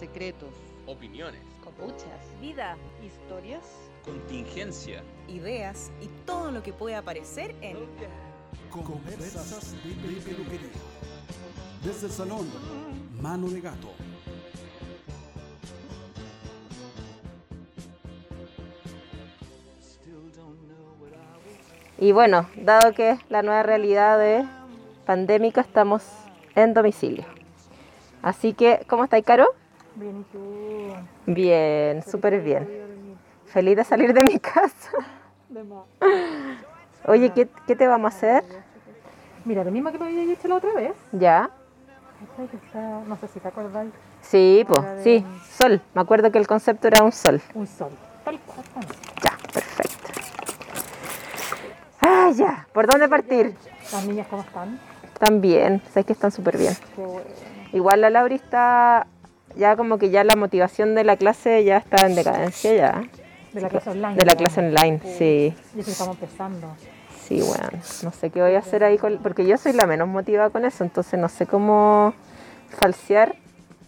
secretos, 0.00 0.48
opiniones, 0.86 1.42
copuchas, 1.62 2.20
vida, 2.40 2.74
historias, 3.04 3.60
contingencia, 4.02 5.02
ideas 5.28 5.92
y 6.00 6.06
todo 6.24 6.50
lo 6.50 6.62
que 6.62 6.72
puede 6.72 6.96
aparecer 6.96 7.54
en 7.60 7.76
Conversas 8.70 9.74
de 9.84 10.20
peluquería. 10.22 10.70
Desde 11.84 12.06
el 12.06 12.12
salón, 12.12 12.48
mano 13.20 13.50
de 13.50 13.60
gato. 13.60 13.90
Y 21.98 22.12
bueno, 22.12 22.48
dado 22.56 22.94
que 22.94 23.10
es 23.10 23.18
la 23.28 23.42
nueva 23.42 23.62
realidad 23.62 24.18
de 24.18 24.46
pandémica, 25.04 25.60
estamos 25.60 26.04
en 26.54 26.72
domicilio. 26.72 27.26
Así 28.22 28.54
que, 28.54 28.86
¿cómo 28.88 29.04
estáis, 29.04 29.26
Caro? 29.26 29.59
Bien, 29.96 30.20
¿y 30.20 30.24
tú? 30.32 30.94
Bien, 31.26 32.02
súper 32.02 32.40
bien. 32.40 32.68
Feliz 33.46 33.76
de 33.76 33.84
salir 33.84 34.12
de 34.14 34.22
mi 34.22 34.38
casa. 34.38 34.90
De 35.48 35.64
más. 35.64 35.84
Oye, 37.06 37.30
¿qué, 37.30 37.48
qué 37.66 37.74
te 37.76 37.86
vamos 37.86 38.12
a 38.12 38.16
hacer? 38.16 38.44
Mira, 39.44 39.64
lo 39.64 39.70
mismo 39.70 39.90
que 39.90 39.98
me 39.98 40.06
había 40.06 40.22
dicho 40.26 40.46
la 40.48 40.56
otra 40.56 40.72
vez. 40.74 40.92
¿Ya? 41.12 41.50
Está, 42.52 43.00
no 43.06 43.16
sé 43.16 43.28
si 43.28 43.40
te 43.40 43.48
acordáis, 43.48 43.90
Sí, 44.20 44.64
pues, 44.68 44.82
sí, 45.02 45.24
sol. 45.58 45.80
Me 45.94 46.02
acuerdo 46.02 46.30
que 46.30 46.36
el 46.38 46.46
concepto 46.46 46.86
era 46.88 47.02
un 47.02 47.12
sol. 47.12 47.40
un 47.54 47.66
sol. 47.66 47.90
Tal 48.24 48.38
cual. 48.40 48.64
Ya, 49.24 49.36
perfecto. 49.52 50.12
Ah, 52.02 52.30
ya. 52.34 52.66
¿Por 52.72 52.86
dónde 52.86 53.08
partir? 53.08 53.56
Las 53.90 54.06
niñas, 54.06 54.26
¿cómo 54.28 54.42
están? 54.42 54.78
También, 55.18 55.82
sé 55.92 56.04
que 56.04 56.12
están 56.12 56.30
súper 56.30 56.58
bien. 56.58 56.74
Qué 56.94 57.02
bueno. 57.02 57.26
Igual 57.72 58.02
la 58.02 58.10
Laura 58.10 58.34
está 58.34 59.06
ya 59.56 59.76
como 59.76 59.98
que 59.98 60.10
ya 60.10 60.24
la 60.24 60.36
motivación 60.36 60.94
de 60.94 61.04
la 61.04 61.16
clase 61.16 61.64
ya 61.64 61.78
está 61.78 62.06
en 62.06 62.14
decadencia 62.14 62.74
ya. 62.74 63.02
De 63.52 63.60
la 63.60 63.68
clase 63.68 63.90
online. 63.90 64.14
De 64.14 64.24
la 64.24 64.36
clase 64.36 64.60
online, 64.60 65.00
sí. 65.18 65.54
Y 65.74 65.80
eso 65.80 65.84
que 65.86 65.90
estamos 65.90 66.16
empezando. 66.16 66.68
Sí, 67.26 67.40
bueno, 67.42 67.68
no 68.02 68.10
sé 68.12 68.30
qué 68.30 68.42
voy 68.42 68.54
a 68.54 68.58
hacer 68.58 68.82
ahí 68.84 68.98
con, 68.98 69.18
porque 69.18 69.46
yo 69.46 69.56
soy 69.56 69.72
la 69.72 69.86
menos 69.86 70.08
motivada 70.08 70.50
con 70.50 70.64
eso, 70.64 70.82
entonces 70.84 71.18
no 71.18 71.28
sé 71.28 71.46
cómo 71.46 72.12
falsear 72.78 73.36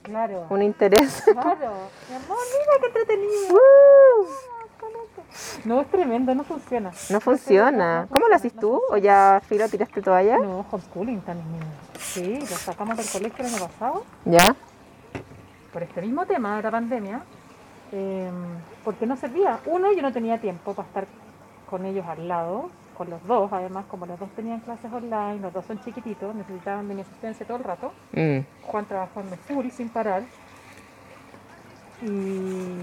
Claro. 0.03 0.47
un 0.51 0.62
interés. 0.62 1.23
Claro. 1.25 1.73
Mi 2.08 2.17
amor, 2.17 2.39
mira 2.53 2.81
qué 2.81 2.86
entretenido. 2.86 3.58
Uh, 4.84 5.69
No, 5.69 5.81
es 5.81 5.89
tremendo, 5.91 6.34
no 6.34 6.42
funciona. 6.45 6.91
no 7.08 7.20
funciona. 7.20 8.06
¿Cómo 8.11 8.29
lo 8.29 8.34
haces 8.34 8.53
tú? 8.55 8.81
¿O 8.91 8.97
ya 8.97 9.41
filo 9.48 9.69
tiraste 9.69 10.03
toalla? 10.03 10.39
No, 10.39 10.67
homeschooling 10.70 11.20
también. 11.20 11.62
Sí, 11.98 12.39
lo 12.41 12.47
sacamos 12.56 12.97
del 12.97 13.06
colegio 13.08 13.45
el 13.47 13.55
año 13.55 13.67
pasado. 13.69 14.05
¿Ya? 14.25 14.56
Por 15.73 15.83
este 15.83 16.03
mismo 16.03 16.27
tema 16.27 16.56
de 16.56 16.62
la 16.62 16.70
pandemia, 16.70 17.23
eh, 17.92 18.31
porque 18.84 19.06
no 19.06 19.17
servía. 19.17 19.59
Uno, 19.67 19.92
yo 19.92 20.03
no 20.03 20.12
tenía 20.12 20.39
tiempo 20.39 20.75
para 20.75 20.89
estar 20.89 21.06
con 21.69 21.84
ellos 21.87 22.05
al 22.06 22.29
lado, 22.29 22.70
con 22.97 23.09
los 23.09 23.25
dos, 23.27 23.51
además, 23.53 23.87
como 23.89 24.06
los 24.06 24.19
dos 24.19 24.29
tenían 24.37 24.61
clases 24.61 24.92
online, 24.92 25.41
los 25.41 25.53
dos 25.53 25.64
son 25.64 25.81
chiquititos, 25.83 26.34
necesitaban 26.34 26.87
de 26.89 26.95
mi 26.95 27.01
asistencia 27.01 27.47
todo 27.47 27.56
el 27.56 27.64
rato. 27.64 27.92
Mm, 28.12 28.41
Juan 28.62 28.84
trabajando 28.84 29.37
full, 29.37 29.69
sin 29.70 29.89
parar. 29.89 30.23
Y, 32.03 32.77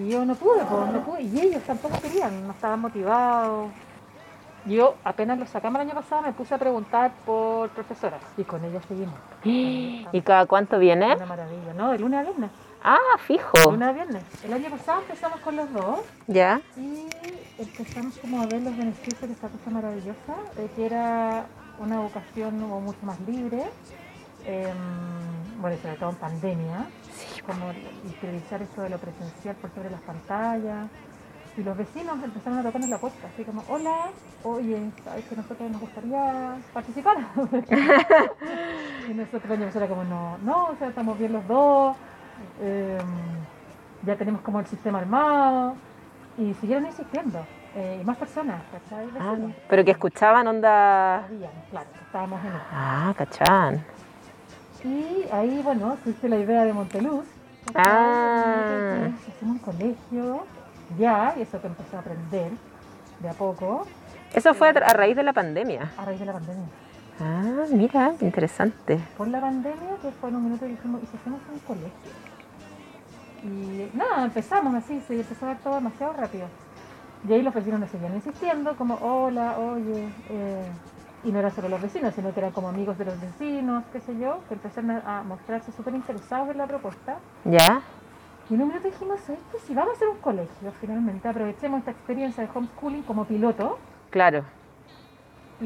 y 0.00 0.08
yo 0.08 0.24
no 0.24 0.34
pude, 0.34 0.62
no 0.62 1.04
pude, 1.04 1.22
y 1.22 1.40
ellos 1.40 1.62
tampoco 1.64 2.00
querían, 2.00 2.46
no 2.46 2.52
estaban 2.52 2.80
motivados. 2.80 3.70
Yo 4.64 4.94
apenas 5.02 5.38
los 5.38 5.48
sacamos 5.48 5.80
el 5.80 5.88
año 5.88 5.98
pasado, 5.98 6.22
me 6.22 6.32
puse 6.32 6.54
a 6.54 6.58
preguntar 6.58 7.12
por 7.26 7.68
profesoras, 7.70 8.22
y 8.36 8.44
con 8.44 8.64
ellas 8.64 8.84
seguimos. 8.86 9.14
¿Y 9.44 10.22
cada 10.24 10.46
cuánto 10.46 10.78
viene? 10.78 11.16
Una 11.16 11.26
maravilla, 11.26 11.74
¿no? 11.76 11.90
De 11.90 11.98
lunes 11.98 12.20
a 12.20 12.22
viernes. 12.22 12.50
Ah, 12.84 12.98
fijo. 13.18 13.70
Lunes 13.70 13.88
a 13.88 13.92
viernes. 13.92 14.22
El 14.44 14.52
año 14.52 14.70
pasado 14.70 15.00
empezamos 15.02 15.40
con 15.40 15.56
los 15.56 15.72
dos 15.72 16.00
¿Ya? 16.26 16.60
y 16.76 17.06
empezamos 17.58 18.18
como 18.18 18.40
a 18.40 18.46
ver 18.46 18.62
los 18.62 18.76
beneficios 18.76 19.20
de 19.20 19.32
esta 19.32 19.48
cosa 19.48 19.70
maravillosa, 19.70 20.34
de 20.56 20.68
que 20.70 20.86
era 20.86 21.46
una 21.78 21.96
educación 21.96 22.60
como 22.60 22.80
mucho 22.80 22.98
más 23.02 23.20
libre, 23.20 23.64
em, 24.44 25.60
bueno, 25.60 25.76
sobre 25.82 25.94
todo 25.96 26.10
en 26.10 26.16
pandemia, 26.16 26.86
como 27.46 27.72
y 27.72 28.12
priorizar 28.20 28.62
eso 28.62 28.82
de 28.82 28.90
lo 28.90 28.98
presencial 28.98 29.56
por 29.56 29.70
sobre 29.70 29.90
las 29.90 30.00
pantallas. 30.02 30.88
Y 31.56 31.62
los 31.62 31.76
vecinos 31.76 32.16
empezaron 32.24 32.60
a 32.60 32.62
tocarnos 32.62 32.88
la 32.88 32.96
puerta, 32.96 33.28
así 33.32 33.44
como, 33.44 33.62
hola, 33.68 34.06
oye, 34.42 34.90
¿sabes 35.04 35.24
que 35.26 35.36
nosotros 35.36 35.70
nos 35.70 35.80
gustaría 35.82 36.56
participar? 36.72 37.18
y 39.10 39.12
nosotros 39.12 39.76
era 39.76 39.86
como, 39.86 40.04
no, 40.04 40.38
no, 40.38 40.66
o 40.68 40.76
sea, 40.76 40.88
estamos 40.88 41.18
bien 41.18 41.34
los 41.34 41.46
dos, 41.46 41.94
eh, 42.62 42.98
ya 44.06 44.16
tenemos 44.16 44.40
como 44.40 44.60
el 44.60 44.66
sistema 44.66 45.00
armado, 45.00 45.74
y 46.38 46.54
siguieron 46.54 46.86
insistiendo, 46.86 47.44
eh, 47.74 47.98
y 48.00 48.04
más 48.04 48.16
personas, 48.16 48.62
¿cachai? 48.72 49.06
Ah, 49.20 49.36
pero 49.68 49.84
que 49.84 49.90
escuchaban 49.90 50.46
onda. 50.46 51.26
Sabían, 51.28 51.50
claro, 51.70 51.86
que 51.92 52.04
estábamos 52.04 52.40
en 52.40 52.46
eso. 52.46 52.64
Ah, 52.72 53.14
cachán. 53.18 53.84
Y 54.84 55.26
ahí, 55.30 55.60
bueno, 55.62 55.98
surge 56.02 56.30
la 56.30 56.38
idea 56.38 56.64
de 56.64 56.72
Monteluz. 56.72 57.26
Ah. 57.74 59.10
Hacemos 59.28 59.56
un 59.56 59.58
colegio, 59.58 60.44
ya, 60.98 61.34
y 61.36 61.42
eso 61.42 61.60
que 61.60 61.66
empecé 61.66 61.96
a 61.96 62.00
aprender 62.00 62.52
de 63.20 63.28
a 63.28 63.32
poco, 63.32 63.86
Eso 64.34 64.54
fue 64.54 64.70
a, 64.70 64.72
raíz 64.72 65.16
de 65.16 65.22
la 65.22 65.32
pandemia. 65.32 65.92
a 65.96 66.04
raíz 66.04 66.20
de 66.20 66.26
la 66.26 66.32
pandemia. 66.32 66.66
Ah, 67.20 67.64
mira, 67.70 68.12
interesante. 68.20 68.98
Por 69.16 69.28
la 69.28 69.40
pandemia, 69.40 69.96
que 70.00 70.10
fue 70.10 70.30
en 70.30 70.36
un 70.36 70.44
minuto 70.44 70.64
que 70.64 70.72
dijimos, 70.72 71.02
¿y 71.02 71.06
si 71.06 71.16
hacemos 71.16 71.40
un 71.52 71.58
colegio? 71.60 71.92
Y 73.44 73.96
nada, 73.96 74.24
empezamos 74.24 74.74
así, 74.74 75.00
se 75.06 75.20
empezó 75.20 75.44
a 75.44 75.48
dar 75.48 75.58
todo 75.58 75.74
demasiado 75.74 76.12
rápido. 76.14 76.46
Y 77.28 77.32
ahí 77.32 77.42
los 77.42 77.54
vecinos 77.54 77.80
nos 77.80 77.90
seguían 77.90 78.14
insistiendo, 78.14 78.76
como, 78.76 78.94
hola, 78.96 79.58
oye, 79.58 80.08
eh, 80.30 80.66
y 81.24 81.30
no 81.30 81.38
eran 81.38 81.54
solo 81.54 81.68
los 81.68 81.80
vecinos, 81.80 82.14
sino 82.14 82.32
que 82.32 82.40
eran 82.40 82.52
como 82.52 82.68
amigos 82.68 82.98
de 82.98 83.04
los 83.04 83.20
vecinos, 83.20 83.84
qué 83.92 84.00
sé 84.00 84.18
yo, 84.18 84.40
que 84.48 84.54
empezaron 84.54 84.90
a 84.90 85.22
mostrarse 85.22 85.70
súper 85.72 85.94
interesados 85.94 86.48
en 86.50 86.58
la 86.58 86.66
propuesta. 86.66 87.18
¿Ya? 87.44 87.82
Y 88.50 88.54
en 88.54 88.62
un 88.62 88.68
minuto 88.68 88.86
dijimos, 88.88 89.20
¿sabes 89.20 89.40
qué? 89.50 89.58
Si 89.60 89.74
vamos 89.74 89.94
a 89.94 89.96
hacer 89.96 90.08
un 90.08 90.18
colegio, 90.18 90.72
finalmente, 90.80 91.28
aprovechemos 91.28 91.78
esta 91.80 91.90
experiencia 91.92 92.44
de 92.44 92.50
homeschooling 92.54 93.02
como 93.02 93.24
piloto 93.24 93.78
Claro. 94.10 94.44
y, 95.60 95.64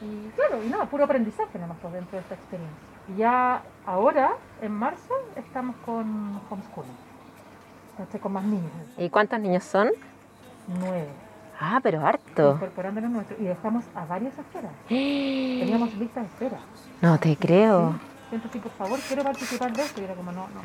y 0.00 0.30
claro, 0.34 0.62
y 0.64 0.68
nada, 0.68 0.86
puro 0.86 1.04
aprendizaje 1.04 1.58
nada 1.58 1.68
más 1.68 1.78
por 1.78 1.92
dentro 1.92 2.12
de 2.16 2.22
esta 2.22 2.34
experiencia. 2.34 2.76
Y 3.14 3.18
ya 3.18 3.62
ahora, 3.86 4.32
en 4.60 4.72
marzo, 4.72 5.14
estamos 5.36 5.76
con 5.84 6.40
homeschooling, 6.50 6.96
¿cachai? 7.98 8.20
con 8.20 8.32
más 8.32 8.44
niños, 8.44 8.70
¿Y 8.98 9.08
cuántos 9.10 9.38
niños 9.38 9.64
son? 9.64 9.90
nueve, 10.80 11.08
Ah, 11.60 11.78
pero 11.82 12.04
harto. 12.04 12.54
incorporando 12.54 13.00
los 13.00 13.10
nuestros, 13.10 13.38
y 13.40 13.44
dejamos 13.44 13.84
a 13.94 14.04
varios 14.06 14.36
afuera. 14.38 14.70
Teníamos 14.88 15.94
listas 15.94 16.24
de 16.24 16.28
espera. 16.46 16.58
No 17.00 17.18
te 17.18 17.36
creo. 17.36 17.90
Siento 17.90 18.15
que 18.30 18.58
por 18.58 18.72
favor 18.72 18.98
quiero 19.06 19.22
participar 19.22 19.72
de 19.72 19.82
esto. 19.82 20.00
Y 20.00 20.04
era 20.04 20.14
como, 20.14 20.32
no, 20.32 20.48
no, 20.48 20.62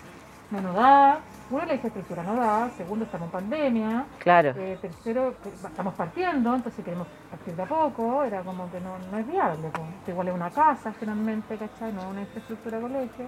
no 0.51 0.61
nos 0.61 0.75
da. 0.75 1.19
Uno, 1.49 1.65
la 1.65 1.73
infraestructura 1.73 2.23
no 2.23 2.35
da. 2.35 2.69
Segundo, 2.77 3.05
estamos 3.05 3.27
en 3.27 3.31
pandemia. 3.31 4.05
Claro. 4.19 4.53
Eh, 4.57 4.77
tercero, 4.81 5.35
estamos 5.45 5.93
partiendo, 5.95 6.55
entonces 6.55 6.83
queremos 6.83 7.07
partir 7.29 7.55
de 7.55 7.63
a 7.63 7.65
poco. 7.65 8.23
Era 8.23 8.41
como 8.41 8.69
que 8.71 8.79
no, 8.79 8.97
no 9.11 9.17
es 9.17 9.27
viable. 9.27 9.69
po. 9.69 9.81
Igual 10.07 10.27
es 10.29 10.33
una 10.33 10.49
casa 10.49 10.91
finalmente, 10.93 11.57
¿cachai? 11.57 11.93
No 11.93 12.09
una 12.09 12.21
infraestructura 12.21 12.79
colegio. 12.79 13.25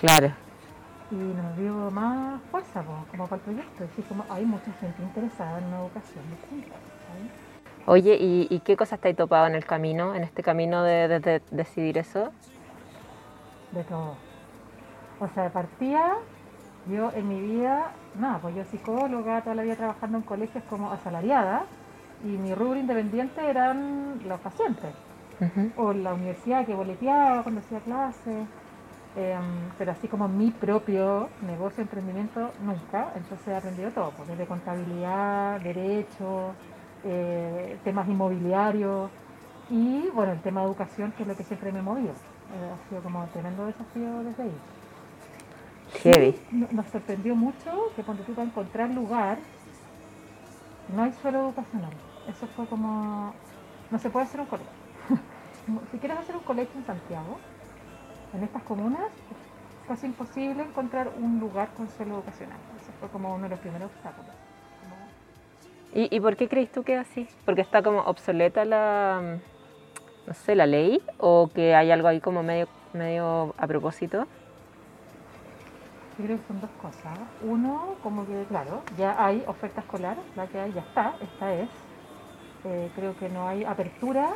Claro. 0.00 0.32
Y 1.10 1.14
nos 1.14 1.56
dio 1.58 1.90
más 1.90 2.40
fuerza 2.50 2.82
po, 2.82 3.04
como 3.10 3.26
para 3.26 3.36
el 3.36 3.42
proyecto. 3.42 3.84
Como 4.08 4.24
hay 4.30 4.44
mucha 4.46 4.72
gente 4.80 5.02
interesada 5.02 5.58
en 5.58 5.64
una 5.66 5.80
educación. 5.80 6.24
Oye, 7.84 8.16
¿y, 8.18 8.46
y 8.48 8.60
qué 8.60 8.76
cosas 8.76 9.00
te 9.00 9.08
has 9.10 9.16
topado 9.16 9.46
en 9.48 9.54
el 9.56 9.64
camino, 9.64 10.14
en 10.14 10.22
este 10.22 10.42
camino 10.42 10.82
de, 10.84 11.08
de- 11.08 11.20
de 11.20 11.42
decidir 11.50 11.98
eso? 11.98 12.30
De 13.72 13.84
todo. 13.84 14.14
O 15.20 15.28
sea, 15.28 15.44
de 15.44 15.50
partida, 15.50 16.14
yo 16.90 17.10
en 17.14 17.28
mi 17.28 17.40
vida, 17.40 17.92
nada, 18.18 18.38
pues 18.40 18.54
yo 18.56 18.64
psicóloga, 18.64 19.40
toda 19.42 19.54
la 19.54 19.62
vida 19.62 19.76
trabajando 19.76 20.18
en 20.18 20.24
colegios 20.24 20.64
como 20.64 20.90
asalariada, 20.90 21.62
y 22.24 22.28
mi 22.38 22.54
rubro 22.54 22.78
independiente 22.78 23.48
eran 23.48 24.20
los 24.26 24.40
pacientes, 24.40 24.94
o 25.76 25.92
la 25.92 26.14
universidad 26.14 26.64
que 26.66 26.74
boleteaba 26.74 27.42
cuando 27.42 27.60
hacía 27.60 27.80
clases, 27.80 28.46
em, 29.16 29.70
pero 29.78 29.92
así 29.92 30.08
como 30.08 30.28
mi 30.28 30.50
propio 30.50 31.28
negocio, 31.46 31.82
emprendimiento, 31.82 32.50
nunca, 32.60 33.12
entonces 33.14 33.48
he 33.48 33.56
aprendido 33.56 33.90
todo, 33.90 34.10
pues, 34.16 34.28
desde 34.28 34.46
contabilidad, 34.46 35.60
derecho, 35.60 36.54
eh, 37.04 37.78
temas 37.84 38.08
inmobiliarios, 38.08 39.10
y 39.70 40.08
bueno, 40.14 40.32
el 40.32 40.40
tema 40.40 40.60
de 40.60 40.66
educación, 40.66 41.12
que 41.12 41.22
es 41.22 41.28
lo 41.28 41.36
que 41.36 41.44
siempre 41.44 41.72
me 41.72 41.78
ha 41.78 41.82
movido. 41.82 42.14
Ha 42.52 42.88
sido 42.88 43.02
como 43.02 43.20
un 43.20 43.28
tremendo 43.28 43.66
desafío 43.66 44.22
desde 44.24 44.42
ahí. 44.42 44.52
Nos 46.70 46.86
sorprendió 46.86 47.34
mucho 47.34 47.92
que 47.96 48.02
cuando 48.02 48.22
tú 48.24 48.34
para 48.34 48.46
encontrar 48.46 48.90
lugar, 48.90 49.38
no 50.94 51.02
hay 51.02 51.12
suelo 51.12 51.40
educacional. 51.40 51.92
Eso 52.28 52.46
fue 52.48 52.66
como, 52.66 53.34
no 53.90 53.98
se 53.98 54.10
puede 54.10 54.26
hacer 54.26 54.40
un 54.40 54.46
colegio. 54.46 54.72
Si 55.92 55.98
quieres 55.98 56.18
hacer 56.18 56.34
un 56.34 56.42
colegio 56.42 56.76
en 56.76 56.84
Santiago, 56.84 57.38
en 58.34 58.42
estas 58.42 58.62
comunas, 58.64 59.12
casi 59.86 60.06
imposible 60.06 60.64
encontrar 60.64 61.12
un 61.16 61.38
lugar 61.38 61.68
con 61.76 61.88
suelo 61.88 62.16
educacional. 62.16 62.58
Ese 62.80 62.90
fue 62.98 63.08
como 63.10 63.32
uno 63.34 63.44
de 63.44 63.50
los 63.50 63.60
primeros 63.60 63.88
obstáculos. 63.92 64.32
¿Y, 65.94 66.14
y 66.14 66.20
por 66.20 66.36
qué 66.36 66.48
crees 66.48 66.72
tú 66.72 66.82
que 66.82 66.94
es 66.94 67.00
así? 67.00 67.28
¿Porque 67.44 67.60
está 67.60 67.80
como 67.80 68.00
obsoleta 68.00 68.64
la, 68.64 69.38
no 70.26 70.34
sé, 70.34 70.54
la 70.54 70.66
ley? 70.66 71.00
¿O 71.18 71.48
que 71.54 71.74
hay 71.74 71.90
algo 71.90 72.08
ahí 72.08 72.20
como 72.20 72.42
medio, 72.42 72.68
medio 72.92 73.54
a 73.58 73.66
propósito? 73.66 74.26
Yo 76.18 76.24
creo 76.26 76.38
que 76.38 76.46
son 76.46 76.60
dos 76.60 76.70
cosas. 76.80 77.18
Uno, 77.40 77.96
como 78.02 78.26
que, 78.26 78.44
claro, 78.48 78.82
ya 78.98 79.24
hay 79.24 79.42
oferta 79.46 79.80
escolar, 79.80 80.16
la 80.36 80.46
que 80.46 80.58
hay 80.60 80.72
ya 80.72 80.80
está, 80.80 81.14
esta 81.20 81.54
es. 81.54 81.68
Eh, 82.64 82.90
creo 82.94 83.16
que 83.16 83.28
no 83.28 83.48
hay 83.48 83.64
apertura 83.64 84.30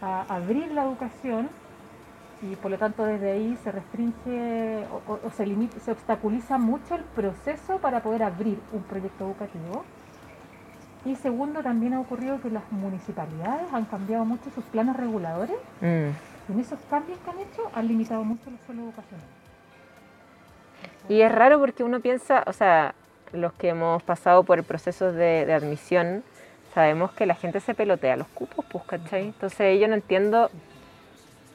a 0.00 0.22
abrir 0.28 0.70
la 0.72 0.84
educación 0.84 1.48
y 2.42 2.54
por 2.56 2.70
lo 2.70 2.78
tanto 2.78 3.04
desde 3.04 3.32
ahí 3.32 3.56
se 3.64 3.72
restringe 3.72 4.86
o, 4.92 5.12
o- 5.12 5.18
o 5.26 5.30
se, 5.30 5.46
limita, 5.46 5.80
se 5.80 5.90
obstaculiza 5.92 6.58
mucho 6.58 6.94
el 6.94 7.02
proceso 7.02 7.78
para 7.78 8.00
poder 8.02 8.22
abrir 8.22 8.58
un 8.72 8.82
proyecto 8.82 9.24
educativo. 9.24 9.84
Y 11.04 11.16
segundo, 11.16 11.62
también 11.62 11.92
ha 11.94 12.00
ocurrido 12.00 12.40
que 12.40 12.50
las 12.50 12.62
municipalidades 12.72 13.70
han 13.72 13.84
cambiado 13.84 14.24
mucho 14.24 14.50
sus 14.54 14.64
planes 14.64 14.96
reguladores 14.96 15.56
Mm. 15.80 16.08
y 16.48 16.52
en 16.52 16.60
esos 16.60 16.78
cambios 16.88 17.18
que 17.18 17.30
han 17.30 17.38
hecho 17.40 17.62
han 17.74 17.88
limitado 17.88 18.24
mucho 18.24 18.50
los 18.50 18.60
suelos 18.66 18.84
educacionales. 18.86 19.28
Y 21.08 21.20
es 21.20 21.30
raro 21.30 21.58
porque 21.58 21.84
uno 21.84 22.00
piensa, 22.00 22.42
o 22.46 22.52
sea, 22.54 22.94
los 23.32 23.52
que 23.54 23.68
hemos 23.70 24.02
pasado 24.02 24.44
por 24.44 24.58
el 24.58 24.64
proceso 24.64 25.12
de, 25.12 25.44
de 25.44 25.52
admisión, 25.52 26.22
sabemos 26.72 27.12
que 27.12 27.26
la 27.26 27.34
gente 27.34 27.60
se 27.60 27.74
pelotea 27.74 28.16
los 28.16 28.28
cupos, 28.28 28.64
pues, 28.70 28.84
¿cachai? 28.84 29.26
Entonces 29.26 29.78
yo 29.78 29.86
no 29.88 29.94
entiendo 29.94 30.50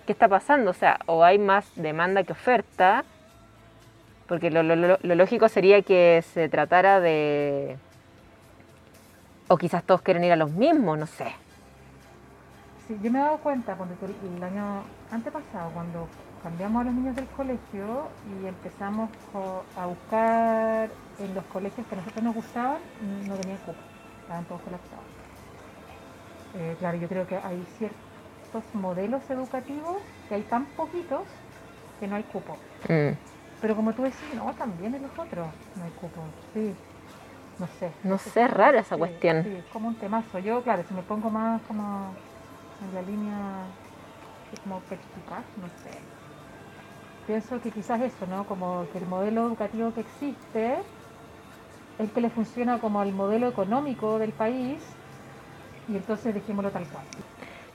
qué 0.05 0.11
está 0.11 0.27
pasando, 0.27 0.69
o 0.71 0.73
sea, 0.75 0.99
o 1.07 1.23
hay 1.23 1.39
más 1.39 1.71
demanda 1.75 2.23
que 2.23 2.33
oferta, 2.33 3.03
porque 4.27 4.51
lo, 4.51 4.61
lo- 4.61 4.75
lo- 4.75 4.99
lo 5.01 5.15
lógico 5.15 5.49
sería 5.49 5.81
que 5.81 6.23
se 6.33 6.49
tratara 6.49 6.99
de... 6.99 7.77
O 9.49 9.57
quizás 9.57 9.83
todos 9.83 10.03
quieren 10.03 10.23
ir 10.23 10.31
a 10.31 10.35
los 10.35 10.51
mismos, 10.51 10.97
no 10.97 11.07
sé. 11.07 11.33
Sí, 12.87 12.97
yo 13.01 13.11
me 13.11 13.17
he 13.19 13.21
dado 13.23 13.39
cuenta 13.39 13.75
cuando 13.75 13.95
el, 14.05 14.43
año 14.43 14.83
antepasado, 15.11 15.71
cuando 15.71 16.07
cambiamos 16.43 16.81
a 16.81 16.83
los 16.85 16.93
niños 16.93 17.15
del 17.15 17.25
colegio 17.27 18.07
y 18.29 18.45
empezamos 18.45 19.09
a 19.75 19.85
buscar 19.87 20.89
en 21.19 21.33
los 21.33 21.43
colegios 21.45 21.85
que 21.87 21.95
a 21.95 21.97
nosotros 21.97 22.23
nos 22.23 22.35
gustaban, 22.35 22.77
no 23.27 23.35
tenían 23.35 23.57
cupo, 23.59 23.79
estaban 24.21 24.45
todos 24.45 24.61
colapsados. 24.61 25.03
Eh, 26.55 26.75
claro, 26.77 26.97
yo 26.99 27.07
creo 27.07 27.27
que 27.27 27.37
hay 27.37 27.65
ciertos 27.79 28.63
modelos 28.73 29.27
educativos 29.31 29.97
que 30.27 30.35
hay 30.35 30.41
tan 30.43 30.65
poquitos 30.65 31.23
que 31.99 32.07
no 32.07 32.15
hay 32.17 32.23
cupo. 32.23 32.55
Mm. 32.87 33.17
Pero 33.61 33.75
como 33.75 33.93
tú 33.93 34.03
decís, 34.03 34.19
no, 34.35 34.53
también 34.53 34.93
en 34.93 35.01
los 35.01 35.11
otros 35.11 35.47
no 35.75 35.83
hay 35.83 35.91
cupo. 35.91 36.21
Sí, 36.53 36.75
no 37.59 37.67
sé. 37.79 37.91
No 38.03 38.17
sé, 38.17 38.43
es 38.43 38.51
rara 38.51 38.79
esa 38.79 38.95
Sí, 38.95 38.99
cuestión. 38.99 39.43
Sí, 39.43 39.49
es 39.49 39.65
como 39.73 39.89
un 39.89 39.95
temazo. 39.95 40.39
Yo, 40.39 40.63
claro, 40.63 40.83
si 40.87 40.93
me 40.93 41.03
pongo 41.03 41.29
más 41.29 41.61
como 41.63 42.15
en 42.81 42.95
la 42.95 43.01
línea 43.01 43.67
como 44.63 44.79
perspicaz, 44.81 45.43
no 45.57 45.67
sé. 45.83 45.91
Pienso 47.27 47.61
que 47.61 47.69
quizás 47.71 48.01
eso, 48.01 48.25
¿no? 48.25 48.45
Como 48.45 48.87
que 48.91 48.97
el 48.97 49.05
modelo 49.05 49.47
educativo 49.47 49.93
que 49.93 50.01
existe 50.01 50.77
es 51.99 52.11
que 52.11 52.21
le 52.21 52.29
funciona 52.29 52.79
como 52.79 53.03
el 53.03 53.13
modelo 53.13 53.47
económico 53.47 54.17
del 54.19 54.31
país 54.31 54.81
y 55.87 55.95
entonces 55.97 56.33
dejémoslo 56.33 56.71
tal 56.71 56.87
cual. 56.87 57.03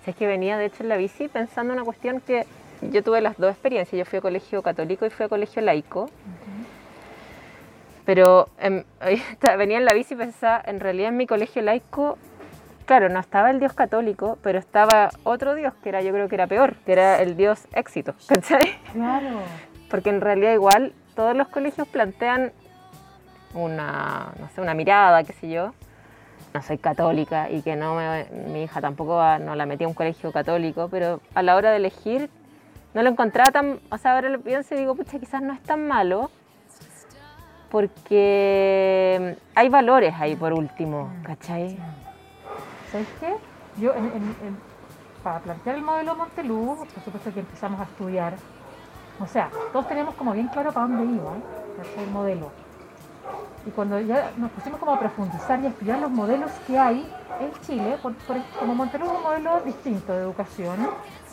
Si 0.05 0.11
es 0.11 0.17
que 0.17 0.27
venía 0.27 0.59
de 0.59 0.67
hecho 0.67 0.83
en 0.83 0.89
la 0.89 0.97
bici 0.97 1.29
pensando 1.29 1.73
en 1.73 1.79
una 1.79 1.85
cuestión 1.85 2.21
que 2.21 2.47
yo 2.83 3.03
tuve 3.03 3.21
las 3.21 3.37
dos 3.39 3.51
experiencias. 3.51 3.99
Yo 3.99 4.05
fui 4.05 4.19
a 4.19 4.23
colegio 4.23 4.63
católico 4.63 5.07
y 5.07 5.11
fui 5.11 5.27
a 5.27 5.29
colegio 5.29 5.63
laico. 5.63 6.11
Pero 8.05 8.49
em, 8.59 8.85
venía 9.59 9.79
en 9.79 9.85
la 9.85 9.93
bici 9.95 10.15
y 10.15 10.17
pensaba, 10.17 10.63
en 10.67 10.81
realidad 10.81 11.09
en 11.09 11.17
mi 11.17 11.27
colegio 11.27 11.63
laico, 11.63 12.19
claro, 12.87 13.09
no 13.09 13.19
estaba 13.21 13.51
el 13.51 13.61
Dios 13.61 13.73
católico, 13.73 14.39
pero 14.43 14.59
estaba 14.59 15.11
otro 15.23 15.55
Dios 15.55 15.73
que 15.83 15.89
era, 15.89 16.03
yo 16.03 16.13
creo 16.13 16.29
que 16.29 16.35
era 16.35 16.47
peor, 16.47 16.75
que 16.85 16.93
era 16.93 17.21
el 17.23 17.37
Dios 17.37 17.67
éxito, 17.73 18.15
¿cachai? 18.29 18.77
Claro. 18.93 19.41
Porque 19.91 20.11
en 20.11 20.21
realidad 20.21 20.53
igual 20.53 20.93
todos 21.15 21.35
los 21.37 21.49
colegios 21.49 21.87
plantean 21.89 22.53
una, 23.55 24.33
no 24.41 24.49
sé, 24.51 24.61
una 24.61 24.75
mirada, 24.75 25.23
qué 25.25 25.33
sé 25.33 25.49
yo. 25.49 25.73
No 26.53 26.63
soy 26.63 26.79
católica 26.79 27.51
y 27.51 27.63
que 27.63 27.75
no 27.77 27.95
me- 27.97 28.27
mi 28.49 28.63
hija 28.65 28.81
tampoco 28.81 29.17
va- 29.17 29.39
no 29.39 29.55
la 29.57 29.67
metí 29.67 29.85
a 29.85 29.89
un 29.89 29.95
colegio 29.95 30.31
católico, 30.33 30.89
pero 30.89 31.21
a 31.35 31.43
la 31.43 31.57
hora 31.57 31.71
de 31.71 31.77
elegir 31.79 32.31
no 32.95 33.03
lo 33.03 33.11
encontraba 33.11 33.51
tan, 33.51 33.81
o 33.91 33.99
sea, 33.99 34.15
ahora 34.15 34.29
lo 34.29 34.41
pienso 34.41 34.75
y 34.75 34.79
digo, 34.79 34.95
pucha, 34.95 35.19
quizás 35.19 35.43
no 35.43 35.53
es 35.53 35.61
tan 35.63 35.87
malo, 35.89 36.31
porque 37.75 39.37
hay 39.57 39.69
valores 39.69 40.15
ahí 40.21 40.37
por 40.37 40.53
último, 40.53 41.11
¿cachai? 41.25 41.77
¿Sabes 42.93 43.09
qué? 43.19 43.35
Yo, 43.81 43.93
en- 43.97 44.07
en- 44.07 44.37
en- 44.47 44.57
para 45.25 45.41
plantear 45.41 45.75
el 45.75 45.83
modelo 45.83 46.15
Montelú, 46.15 46.87
por 46.95 47.03
supuesto 47.03 47.35
que 47.35 47.41
empezamos 47.41 47.81
a 47.81 47.83
estudiar. 47.83 48.35
O 49.19 49.27
sea, 49.27 49.51
todos 49.73 49.89
teníamos 49.89 50.15
como 50.15 50.31
bien 50.31 50.47
claro 50.47 50.73
para 50.73 50.87
dónde 50.87 51.03
iba 51.03 51.33
¿cachai? 51.77 52.05
el 52.05 52.11
modelo. 52.11 52.53
Y 53.67 53.71
cuando 53.71 53.99
ya 53.99 54.31
nos 54.37 54.53
pusimos 54.53 54.79
como 54.79 54.93
a 54.93 54.99
profundizar 55.01 55.59
y 55.61 55.67
a 55.67 55.71
estudiar 55.71 55.99
los 55.99 56.13
modelos 56.13 56.53
que 56.69 56.79
hay 56.79 57.05
en 57.41 57.51
Chile, 57.67 57.99
por- 58.01 58.15
por- 58.15 58.41
como 58.61 58.77
Montelú 58.77 59.07
es 59.07 59.11
un 59.11 59.23
modelo 59.25 59.61
distinto 59.65 60.13
de 60.13 60.21
educación, 60.21 60.77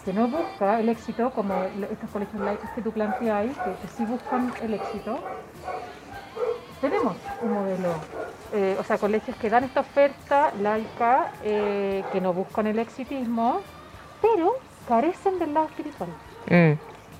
que 0.03 0.11
no 0.11 0.27
busca 0.27 0.79
el 0.79 0.89
éxito 0.89 1.29
como 1.29 1.53
estos 1.91 2.09
colegios 2.09 2.41
laicos 2.41 2.71
que 2.71 2.81
tú 2.81 2.91
planteas, 2.91 3.55
que, 3.59 3.75
que 3.75 3.87
sí 3.89 4.05
buscan 4.05 4.51
el 4.63 4.73
éxito, 4.73 5.19
tenemos 6.81 7.15
un 7.41 7.53
modelo, 7.53 7.93
eh, 8.53 8.75
o 8.79 8.83
sea, 8.83 8.97
colegios 8.97 9.37
que 9.37 9.49
dan 9.49 9.63
esta 9.63 9.81
oferta 9.81 10.51
laica, 10.59 11.31
eh, 11.43 12.03
que 12.11 12.19
no 12.19 12.33
buscan 12.33 12.67
el 12.67 12.79
exitismo, 12.79 13.61
pero 14.21 14.55
carecen 14.87 15.39
del 15.39 15.53
lado 15.53 15.67
espiritual. 15.67 16.09
Mm. 16.49 16.73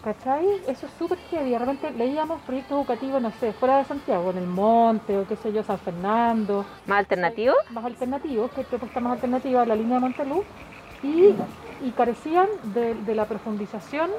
¿Cachai? 0.04 0.48
Eso 0.68 0.88
es 0.88 0.92
súper 0.98 1.20
heavy. 1.30 1.52
De 1.52 1.60
repente 1.60 1.92
leíamos 1.92 2.42
proyectos 2.42 2.76
educativos, 2.76 3.22
no 3.22 3.32
sé, 3.40 3.54
fuera 3.54 3.78
de 3.78 3.86
Santiago, 3.86 4.32
en 4.32 4.40
el 4.40 4.48
monte 4.48 5.16
o 5.20 5.28
qué 5.28 5.36
sé 5.36 5.54
yo, 5.54 5.62
San 5.64 5.78
Fernando, 5.78 6.66
¿Más 6.88 7.00
alternativo? 7.00 7.54
más 7.70 7.86
alternativos, 7.86 8.50
que 8.52 8.62
hay 8.62 8.66
propuestas 8.66 9.04
más 9.04 9.14
alternativas 9.14 9.62
a 9.64 9.66
la 9.68 9.76
línea 9.76 9.96
de 9.96 10.00
Montelú, 10.02 10.44
y, 11.04 11.36
y 11.86 11.92
carecían 11.96 12.48
de, 12.74 12.96
de 12.96 13.16
la 13.16 13.26
profundización 13.26 14.10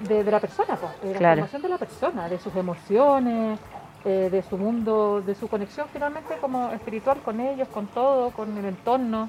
de, 0.00 0.24
de 0.24 0.30
la 0.32 0.40
persona, 0.40 0.76
pues, 0.76 1.00
de 1.00 1.12
la 1.12 1.18
Claro. 1.18 1.36
formación 1.36 1.62
de 1.62 1.68
la 1.68 1.78
persona, 1.78 2.28
de 2.28 2.38
sus 2.38 2.54
emociones, 2.56 3.60
eh, 4.06 4.28
de 4.30 4.42
su 4.42 4.56
mundo, 4.56 5.20
de 5.20 5.34
su 5.34 5.48
conexión 5.48 5.86
finalmente 5.92 6.36
como 6.40 6.70
espiritual 6.70 7.18
con 7.24 7.40
ellos, 7.40 7.66
con 7.68 7.86
todo, 7.88 8.30
con 8.30 8.56
el 8.56 8.64
entorno. 8.64 9.28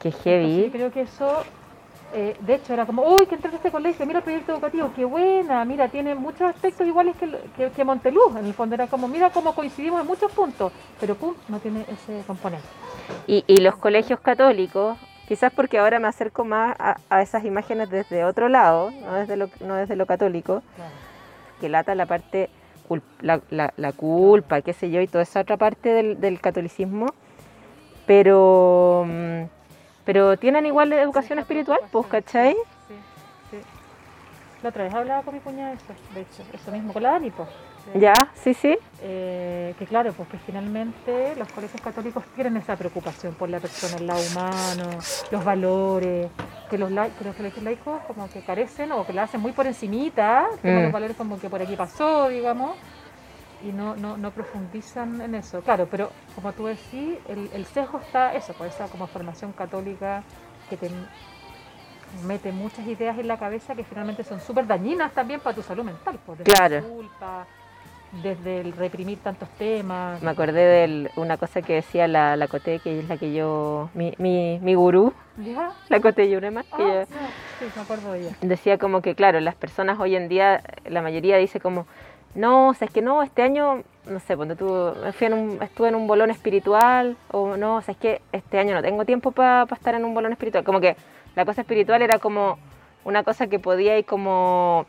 Qué 0.00 0.08
Entonces, 0.08 0.24
heavy. 0.24 0.64
yo 0.64 0.72
creo 0.72 0.90
que 0.90 1.02
eso, 1.02 1.42
eh, 2.14 2.34
de 2.40 2.54
hecho, 2.54 2.72
era 2.72 2.86
como, 2.86 3.02
uy, 3.02 3.26
que 3.26 3.34
entraste 3.34 3.56
a 3.56 3.58
este 3.58 3.70
colegio, 3.70 4.06
mira 4.06 4.20
el 4.20 4.24
proyecto 4.24 4.52
educativo, 4.52 4.90
qué 4.96 5.04
buena, 5.04 5.64
mira, 5.64 5.88
tiene 5.88 6.14
muchos 6.14 6.42
aspectos 6.42 6.86
iguales 6.86 7.14
que, 7.16 7.28
que, 7.56 7.70
que 7.70 7.84
Montelú. 7.84 8.36
En 8.38 8.46
el 8.46 8.54
fondo 8.54 8.74
era 8.74 8.86
como, 8.86 9.06
mira 9.06 9.30
cómo 9.30 9.54
coincidimos 9.54 10.00
en 10.00 10.06
muchos 10.06 10.32
puntos, 10.32 10.72
pero 10.98 11.14
pum, 11.14 11.34
no 11.48 11.58
tiene 11.58 11.82
ese 11.82 12.22
componente. 12.26 12.66
Y, 13.26 13.44
y 13.46 13.58
los 13.58 13.76
colegios 13.76 14.20
católicos, 14.20 14.96
quizás 15.26 15.52
porque 15.52 15.78
ahora 15.78 15.98
me 15.98 16.08
acerco 16.08 16.44
más 16.44 16.74
a, 16.78 16.96
a 17.10 17.20
esas 17.20 17.44
imágenes 17.44 17.90
desde 17.90 18.24
otro 18.24 18.48
lado, 18.48 18.90
no 19.02 19.14
desde 19.14 19.36
lo, 19.36 19.50
no 19.60 19.74
desde 19.74 19.94
lo 19.94 20.06
católico, 20.06 20.62
que 21.60 21.68
lata 21.68 21.94
la 21.94 22.06
parte, 22.06 22.48
cul- 22.88 23.02
la, 23.20 23.40
la- 23.50 23.72
la 23.76 23.92
culpa, 23.92 24.60
qué 24.62 24.72
sé 24.72 24.90
yo, 24.90 25.00
y 25.00 25.06
toda 25.06 25.22
esa 25.22 25.40
otra 25.40 25.56
parte 25.56 25.90
del, 25.90 26.20
catolicismo, 26.40 27.06
pero, 28.06 29.04
mm, 29.06 29.42
pero 30.04 30.36
tienen 30.38 30.66
igual 30.66 30.90
educación 30.92 31.38
espiritual, 31.38 31.78
pues, 31.90 32.06
¿cachai? 32.06 32.56
Sí, 32.88 32.94
sí. 33.50 33.58
La 34.62 34.70
otra 34.70 34.84
vez 34.84 34.94
hablaba 34.94 35.22
con 35.22 35.34
mi 35.34 35.40
cuñada 35.40 35.70
de 35.70 35.76
eso, 35.76 35.94
de 36.14 36.20
hecho, 36.22 36.42
eso 36.52 36.70
mismo, 36.72 36.92
con 36.92 37.02
la 37.02 37.10
Dani, 37.12 37.30
pues. 37.30 37.48
Ya, 37.94 38.12
sí, 38.34 38.54
sí. 38.54 38.76
eh, 39.02 39.74
que 39.78 39.86
claro, 39.86 40.12
pues 40.12 40.28
que 40.28 40.38
finalmente 40.38 41.34
los 41.36 41.48
colegios 41.48 41.80
católicos 41.82 42.24
tienen 42.34 42.56
esa 42.56 42.76
preocupación 42.76 43.34
por 43.34 43.48
la 43.48 43.60
persona, 43.60 43.96
el 43.96 44.06
lado 44.06 44.20
humano, 44.30 44.98
los 45.30 45.44
valores, 45.44 46.30
que 46.70 46.78
los, 46.78 46.90
que 46.90 47.24
los 47.24 47.34
colegios 47.36 47.64
laicos 47.64 48.00
como 48.06 48.28
que 48.30 48.40
carecen 48.40 48.92
o 48.92 49.06
que 49.06 49.12
la 49.12 49.22
hacen 49.24 49.40
muy 49.40 49.52
por 49.52 49.66
encimita, 49.66 50.46
como 50.62 50.80
Mm. 50.80 50.82
los 50.84 50.92
valores 50.92 51.16
como 51.16 51.38
que 51.40 51.48
por 51.48 51.62
aquí 51.62 51.76
pasó, 51.76 52.28
digamos, 52.28 52.72
y 53.64 53.72
no, 53.72 53.96
no, 53.96 54.16
no 54.16 54.30
profundizan 54.30 55.20
en 55.20 55.34
eso. 55.34 55.62
Claro, 55.62 55.86
pero 55.90 56.10
como 56.34 56.52
tú 56.52 56.66
decís, 56.66 57.16
el, 57.28 57.50
el 57.54 57.64
sesgo 57.66 57.98
está 57.98 58.34
eso, 58.34 58.52
por 58.52 58.66
esa 58.66 58.86
como 58.88 59.06
formación 59.06 59.52
católica 59.52 60.22
que 60.70 60.76
te 60.76 60.90
mete 62.26 62.52
muchas 62.52 62.86
ideas 62.86 63.18
en 63.18 63.28
la 63.28 63.36
cabeza 63.38 63.74
que 63.74 63.84
finalmente 63.84 64.24
son 64.24 64.40
súper 64.40 64.66
dañinas 64.66 65.12
también 65.12 65.40
para 65.40 65.54
tu 65.54 65.62
salud 65.62 65.84
mental, 65.84 66.18
por 66.24 66.36
Claro. 66.42 66.82
culpa, 66.82 67.46
desde 68.12 68.60
el 68.60 68.72
reprimir 68.72 69.18
tantos 69.18 69.48
temas. 69.58 70.22
Me 70.22 70.30
acordé 70.30 70.60
de 70.86 71.10
una 71.16 71.36
cosa 71.36 71.62
que 71.62 71.74
decía 71.74 72.08
la, 72.08 72.36
la 72.36 72.48
Coté, 72.48 72.78
que 72.80 73.00
es 73.00 73.08
la 73.08 73.16
que 73.16 73.32
yo, 73.32 73.90
mi, 73.94 74.14
mi, 74.18 74.58
mi 74.62 74.74
gurú, 74.74 75.12
¿Ya? 75.44 75.72
la 75.88 76.00
Coté 76.00 76.28
Yureman, 76.30 76.64
que 76.76 76.82
Ah, 76.82 77.04
sí, 77.58 77.66
sí, 77.66 77.72
me 77.74 77.82
acuerdo 77.82 78.12
de 78.12 78.20
ella. 78.20 78.36
decía 78.40 78.78
como 78.78 79.02
que, 79.02 79.14
claro, 79.14 79.40
las 79.40 79.54
personas 79.54 79.98
hoy 80.00 80.16
en 80.16 80.28
día, 80.28 80.62
la 80.86 81.02
mayoría 81.02 81.36
dice 81.36 81.60
como, 81.60 81.86
no, 82.34 82.68
o 82.68 82.74
sea, 82.74 82.86
es 82.86 82.92
que 82.92 83.02
no, 83.02 83.22
este 83.22 83.42
año, 83.42 83.82
no 84.06 84.20
sé, 84.20 84.36
cuando 84.36 84.54
tú, 84.56 84.94
fui 85.12 85.26
en 85.26 85.32
un- 85.34 85.62
estuve 85.62 85.88
en 85.88 85.94
un 85.94 86.06
bolón 86.06 86.30
espiritual, 86.30 87.16
o 87.30 87.56
no, 87.56 87.76
o 87.76 87.82
sea, 87.82 87.92
es 87.92 87.98
que 87.98 88.20
este 88.32 88.58
año 88.58 88.74
no 88.74 88.82
tengo 88.82 89.04
tiempo 89.04 89.32
para 89.32 89.64
estar 89.72 89.94
en 89.94 90.04
un 90.04 90.14
bolón 90.14 90.32
espiritual. 90.32 90.64
Como 90.64 90.80
que 90.80 90.96
la 91.36 91.44
cosa 91.44 91.60
espiritual 91.62 92.02
era 92.02 92.18
como 92.18 92.58
una 93.04 93.22
cosa 93.22 93.46
que 93.46 93.58
podía 93.58 93.98
ir 93.98 94.04
como 94.04 94.86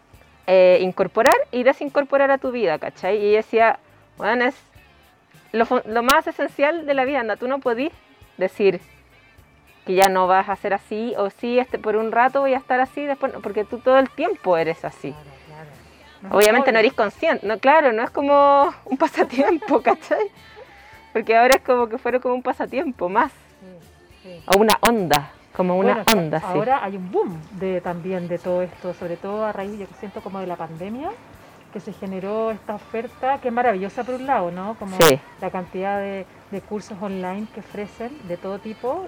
eh, 0.51 0.79
incorporar 0.81 1.35
y 1.51 1.61
desincorporar 1.61 2.31
a 2.31 2.39
tu 2.39 2.51
vida, 2.51 2.79
¿cachai? 2.79 3.23
Y 3.23 3.33
decía, 3.33 3.77
bueno, 4.17 4.45
es 4.45 4.55
lo, 5.51 6.01
más 6.01 6.25
esencial 6.25 6.87
de 6.87 6.93
la 6.95 7.05
vida, 7.05 7.19
anda, 7.19 7.35
tú 7.35 7.47
no 7.47 7.59
podís 7.59 7.91
decir 8.37 8.81
que 9.85 9.93
ya 9.93 10.09
no 10.09 10.25
vas 10.25 10.49
a 10.49 10.55
ser 10.55 10.73
así, 10.73 11.13
o 11.19 11.29
sí, 11.29 11.59
este, 11.59 11.77
por 11.77 11.95
un 11.95 12.11
rato 12.11 12.41
voy 12.41 12.55
a 12.55 12.57
estar 12.57 12.79
así, 12.79 13.05
después, 13.05 13.31
porque 13.43 13.63
tú 13.63 13.77
todo 13.77 13.99
el 13.99 14.09
tiempo 14.09 14.57
eres 14.57 14.83
así. 14.83 15.11
Claro, 15.11 15.69
claro. 16.19 16.35
Obviamente 16.35 16.71
no 16.71 16.79
eres 16.79 16.93
consciente, 16.93 17.45
no, 17.45 17.59
claro, 17.59 17.93
no 17.93 18.01
es 18.01 18.09
como 18.09 18.73
un 18.85 18.97
pasatiempo, 18.97 19.81
¿cachai? 19.83 20.31
Porque 21.13 21.37
ahora 21.37 21.57
es 21.57 21.61
como 21.61 21.87
que 21.89 21.99
fuera 21.99 22.19
como 22.19 22.33
un 22.33 22.41
pasatiempo 22.41 23.07
más, 23.07 23.31
hobby. 23.31 23.79
Sí, 24.23 24.39
sí. 24.39 24.43
o 24.47 24.57
una 24.57 24.79
onda, 24.81 25.31
como 25.59 25.75
una 25.77 25.91
Bueno, 25.95 26.05
que 26.05 26.13
onda, 26.17 26.39
sí. 26.39 26.45
Ahora 26.47 26.81
hay 26.81 26.95
un 26.95 27.11
boom 27.11 27.37
de, 27.59 27.81
también 27.81 28.29
de 28.29 28.39
todo 28.39 28.61
esto, 28.61 28.93
sobre 28.93 29.17
todo 29.17 29.43
a 29.43 29.51
raíz, 29.51 29.77
yo 29.77 29.87
siento 29.99 30.21
como 30.21 30.39
de 30.39 30.47
la 30.47 30.55
pandemia, 30.55 31.09
que 31.73 31.81
se 31.81 31.91
generó 31.91 32.51
esta 32.51 32.75
oferta 32.75 33.39
que 33.41 33.49
es 33.49 33.53
maravillosa 33.53 34.05
por 34.05 34.15
un 34.15 34.25
lado, 34.25 34.51
¿no? 34.51 34.75
Como 34.79 34.95
Sí. 34.95 35.19
la 35.41 35.49
cantidad 35.49 35.99
de, 35.99 36.25
de 36.51 36.61
cursos 36.61 36.97
online 37.01 37.45
que 37.53 37.59
ofrecen 37.59 38.09
de 38.29 38.37
todo 38.37 38.59
tipo, 38.59 39.07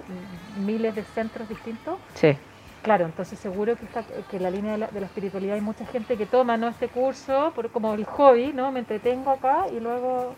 miles 0.58 0.94
de 0.94 1.04
centros 1.04 1.48
distintos. 1.48 1.96
Sí, 2.16 2.36
Claro, 2.82 3.06
entonces 3.06 3.38
seguro 3.38 3.74
que, 3.76 3.86
está, 3.86 4.02
que 4.28 4.36
en 4.36 4.42
la 4.42 4.50
línea 4.50 4.72
de 4.72 4.78
la, 4.78 4.86
de 4.88 5.00
la 5.00 5.06
espiritualidad 5.06 5.54
hay 5.54 5.60
mucha 5.62 5.86
gente 5.86 6.18
que 6.18 6.26
toma 6.26 6.58
¿no? 6.58 6.68
este 6.68 6.88
curso 6.88 7.52
por, 7.54 7.70
como 7.70 7.94
el 7.94 8.04
hobby, 8.04 8.52
¿no? 8.52 8.72
Me 8.72 8.80
entretengo 8.80 9.30
acá 9.30 9.68
y 9.74 9.80
luego... 9.80 10.34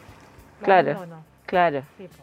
lo 0.61 0.65
Claro. 0.65 0.91
abandono. 0.93 1.23
claro. 1.47 1.83
Sí, 1.99 2.07
po. 2.07 2.23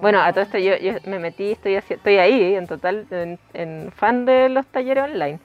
Bueno, 0.00 0.20
a 0.22 0.32
todo 0.32 0.42
esto 0.42 0.58
yo, 0.58 0.76
yo 0.76 0.94
me 1.04 1.18
metí, 1.18 1.52
estoy, 1.52 1.74
estoy 1.74 2.18
ahí, 2.18 2.54
en 2.54 2.66
total, 2.66 3.06
en, 3.10 3.38
en 3.54 3.92
fan 3.92 4.24
de 4.24 4.48
los 4.48 4.66
talleres 4.66 5.04
online. 5.04 5.38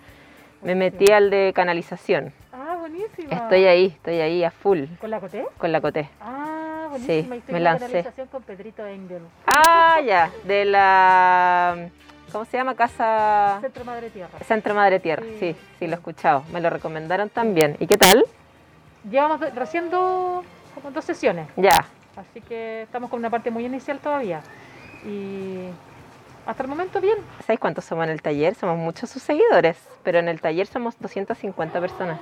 Me 0.62 0.76
metí 0.76 1.12
al 1.12 1.30
de 1.30 1.52
canalización. 1.54 2.34
Ah, 2.54 2.78
buenísima. 2.80 3.36
Estoy 3.36 3.66
ahí, 3.66 3.86
estoy 3.88 4.20
ahí 4.22 4.44
a 4.44 4.50
full 4.52 4.86
¿Con 5.00 5.12
la 5.12 5.20
Coté? 5.20 5.46
con 5.58 5.72
la 5.72 5.82
Coté. 5.82 6.10
Ah, 6.22 6.88
Sí, 6.98 7.06
buenísima. 7.08 7.36
y 7.36 7.40
estoy 7.40 7.54
me 7.54 7.60
lancé. 7.60 7.86
canalización 7.86 8.28
con 8.28 8.44
Pedrito 8.44 8.86
Engel. 8.88 9.22
Ah, 9.46 10.00
ya, 10.06 10.32
de 10.46 10.66
la... 10.66 11.90
¿Cómo 12.32 12.46
se 12.46 12.58
llama? 12.58 12.76
Casa... 12.76 13.60
Centro 13.62 13.86
Madre 13.86 14.10
Tierra. 14.10 14.40
Centro 14.46 14.74
Madre 14.74 15.00
Tierra, 15.00 15.24
Sí, 15.24 15.38
sí, 15.40 15.54
sí, 15.54 15.58
sí. 15.80 15.88
lo 15.88 15.94
he 15.94 15.96
escuchado. 15.96 16.44
Me 16.52 16.62
lo 16.62 16.70
recomendaron 16.70 17.30
también. 17.30 17.76
¿Y 17.80 17.88
qué 17.88 17.98
tal? 17.98 18.24
Llevamos 19.10 19.40
do- 19.40 19.50
recién 19.54 19.90
dos, 19.90 20.44
como 20.74 20.92
dos 20.92 21.06
sesiones, 21.06 21.48
Ya, 21.58 21.86
así 22.18 22.42
que 22.42 22.84
estamos 22.84 23.10
con 23.10 23.20
una 23.20 23.30
parte 23.30 23.52
muy 23.52 23.66
inicial 23.66 24.00
todavía. 24.00 24.42
Y 25.06 25.68
hasta 26.46 26.64
el 26.64 26.70
momento 26.70 27.02
bien. 27.02 27.18
¿sabéis 27.42 27.60
cuántos 27.60 27.86
somos 27.86 28.06
en 28.06 28.12
el 28.12 28.22
taller? 28.22 28.56
Somos 28.56 28.78
muchos 28.78 29.10
sus 29.10 29.22
seguidores, 29.24 29.78
pero 30.04 30.20
en 30.20 30.28
el 30.30 30.42
taller 30.42 30.68
somos 30.68 30.98
250 31.00 31.80
personas. 31.80 32.20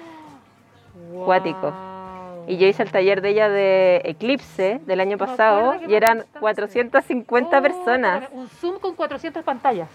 Cuático. 1.25 1.59
Guau. 1.71 2.45
Y 2.47 2.57
yo 2.57 2.67
hice 2.67 2.83
el 2.83 2.91
taller 2.91 3.21
de 3.21 3.29
ella 3.29 3.47
de 3.49 4.01
Eclipse 4.03 4.81
del 4.85 4.99
año 4.99 5.17
pasado 5.17 5.75
y 5.87 5.93
eran 5.95 6.17
contaste. 6.19 6.39
450 6.39 7.57
Oh, 7.57 7.61
personas. 7.61 8.23
Un 8.31 8.49
Zoom 8.49 8.79
con 8.79 8.95
400 8.95 9.43
pantallas. 9.43 9.87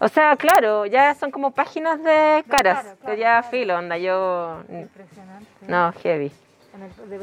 O 0.00 0.08
sea, 0.08 0.34
claro, 0.36 0.86
ya 0.86 1.14
son 1.14 1.30
como 1.30 1.52
páginas 1.52 2.02
de 2.02 2.44
caras, 2.48 2.82
claro, 2.82 2.98
que 3.06 3.16
ya 3.16 3.38
claro. 3.40 3.48
filo, 3.48 3.78
onda, 3.78 3.96
yo... 3.96 4.58
Impresionante. 4.68 5.46
No, 5.68 5.92
heavy. 6.02 6.32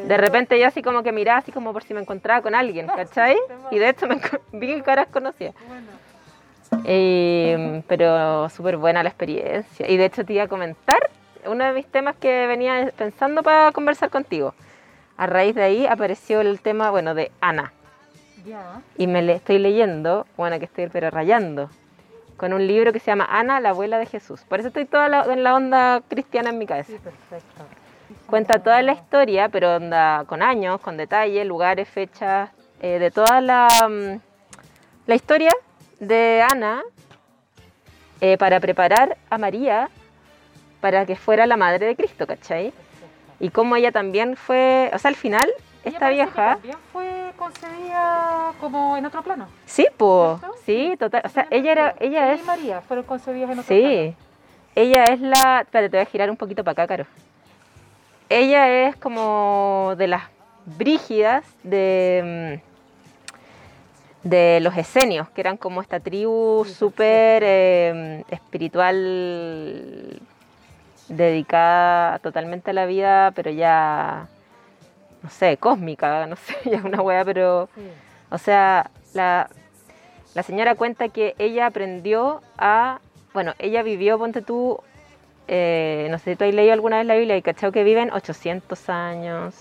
De 0.08 0.18
repente 0.18 0.60
yo 0.60 0.68
así 0.68 0.82
como 0.82 1.04
que 1.04 1.12
miraba 1.12 1.40
así 1.40 1.52
como 1.52 1.74
por 1.74 1.84
si 1.84 1.94
me 1.94 2.00
encontraba 2.02 2.42
con 2.42 2.56
alguien, 2.56 2.88
¿cachai? 2.96 3.38
Y 3.72 3.80
de 3.80 3.90
hecho 3.90 4.08
me 4.08 4.20
vi 4.54 4.82
caras 4.82 5.08
conocidas. 5.08 5.54
Eh, 6.86 7.84
pero 7.88 8.50
súper 8.50 8.78
buena 8.78 9.04
la 9.04 9.10
experiencia. 9.10 9.90
Y 9.90 9.98
de 9.98 10.06
hecho 10.06 10.24
te 10.26 10.34
iba 10.34 10.44
a 10.44 10.48
comentar 10.48 11.10
uno 11.46 11.66
de 11.66 11.74
mis 11.74 11.86
temas 11.88 12.16
que 12.16 12.48
venía 12.48 12.92
pensando 12.96 13.44
para 13.44 13.72
conversar 13.72 14.10
contigo. 14.10 14.54
A 15.18 15.28
raíz 15.28 15.54
de 15.56 15.64
ahí 15.64 15.86
apareció 15.86 16.42
el 16.42 16.62
tema, 16.62 16.90
bueno, 16.92 17.14
de 17.14 17.32
Ana. 17.42 17.74
Ya. 18.46 18.82
Y 18.98 19.08
me 19.08 19.22
le 19.22 19.34
estoy 19.34 19.60
leyendo, 19.60 20.26
bueno, 20.38 20.58
que 20.60 20.66
estoy 20.66 20.88
pero 20.88 21.10
rayando, 21.12 21.70
con 22.38 22.54
un 22.54 22.66
libro 22.66 22.92
que 22.92 23.00
se 23.00 23.08
llama 23.12 23.28
Ana, 23.30 23.60
la 23.60 23.70
abuela 23.70 24.00
de 24.00 24.06
Jesús. 24.08 24.42
Por 24.48 24.60
eso 24.60 24.70
estoy 24.70 24.86
toda 24.86 25.10
la- 25.10 25.26
en 25.32 25.44
la 25.44 25.54
onda 25.56 26.02
cristiana 26.08 26.50
en 26.50 26.58
mi 26.58 26.66
cabeza. 26.66 26.92
Sí, 26.92 26.98
perfecto. 26.98 27.64
Cuenta 28.28 28.60
toda 28.60 28.82
la 28.82 28.94
historia, 28.94 29.50
pero 29.50 29.76
onda 29.76 30.24
con 30.28 30.42
años, 30.42 30.80
con 30.82 30.98
detalles, 30.98 31.46
lugares, 31.46 31.88
fechas, 31.90 32.50
eh, 32.82 33.00
de 33.00 33.12
toda 33.12 33.42
la, 33.42 33.68
mm, 33.90 34.20
la 35.08 35.16
historia 35.16 35.52
de 36.00 36.44
Ana 36.50 36.82
eh, 38.22 38.38
para 38.38 38.60
preparar 38.60 39.18
a 39.30 39.38
María 39.38 39.90
para 40.80 41.06
que 41.06 41.16
fuera 41.16 41.46
la 41.46 41.58
madre 41.58 41.86
de 41.86 41.96
Cristo, 41.96 42.26
¿cachai? 42.26 42.74
Y 43.40 43.50
cómo 43.50 43.76
ella 43.76 43.92
también 43.92 44.36
fue, 44.36 44.90
o 44.94 44.98
sea, 45.00 45.10
al 45.10 45.16
final, 45.16 45.50
Ella 45.84 45.94
esta 45.96 46.00
parece 46.00 46.18
que 46.20 46.24
vieja, 46.26 46.54
También 46.54 46.78
fue 46.92 47.34
concebida 47.38 48.54
como 48.60 48.98
en 48.98 49.06
otro 49.06 49.22
plano. 49.24 49.48
sí, 49.66 49.88
pues, 49.98 50.40
sí, 50.66 50.96
total, 51.00 51.22
o 51.26 51.30
sea, 51.30 51.48
ella 51.52 51.72
era, 51.72 51.96
ella 52.00 52.24
Ella 52.26 52.34
es, 52.34 52.42
y 52.42 52.46
María 52.46 52.82
fueron 52.82 53.06
concebidas 53.06 53.50
en 53.52 53.60
otro 53.60 53.68
plano. 53.76 53.90
sí, 53.90 54.16
ella 54.76 55.04
es 55.06 55.20
la, 55.22 55.62
espérate, 55.62 55.90
te 55.90 55.98
voy 55.98 56.02
a 56.04 56.06
girar 56.06 56.30
un 56.30 56.38
poquito 56.38 56.64
para 56.64 56.84
acá, 56.84 56.88
Caro. 56.88 57.06
Ella 58.34 58.88
es 58.88 58.96
como 58.96 59.94
de 59.98 60.08
las 60.08 60.24
brígidas 60.78 61.44
de, 61.64 62.60
mm, 64.24 64.30
de 64.30 64.60
los 64.62 64.78
esenios, 64.78 65.30
que 65.32 65.42
eran 65.42 65.58
como 65.58 65.82
esta 65.82 66.00
tribu 66.00 66.64
súper 66.64 67.44
eh, 67.46 68.24
espiritual, 68.30 70.22
dedicada 71.10 72.20
totalmente 72.20 72.72
a 72.72 72.74
la 72.74 72.86
vida, 72.86 73.32
pero 73.36 73.52
ya, 73.52 74.28
no 75.22 75.30
sé, 75.30 75.58
cósmica, 75.58 76.26
no 76.26 76.36
sé, 76.38 76.56
ya 76.72 76.82
una 76.86 77.02
wea, 77.02 77.26
pero, 77.26 77.68
Sí. 77.76 77.82
o 78.30 78.38
sea, 78.38 78.90
la, 79.14 79.50
la 80.36 80.44
señora 80.44 80.76
cuenta 80.76 81.10
que 81.10 81.36
ella 81.38 81.66
aprendió 81.66 82.42
a, 82.58 83.02
bueno, 83.34 83.56
ella 83.60 83.84
vivió, 83.84 84.18
ponte 84.18 84.42
tú, 84.42 84.80
eh, 85.54 86.08
no 86.10 86.18
sé 86.18 86.32
si 86.32 86.36
tú 86.38 86.46
has 86.46 86.54
leído 86.54 86.72
alguna 86.74 86.98
vez 86.98 87.06
la 87.06 87.16
Biblia 87.16 87.36
y 87.36 87.42
cachado 87.42 87.72
que 87.74 87.84
viven 87.84 88.10
800 88.14 88.90
años. 88.90 89.54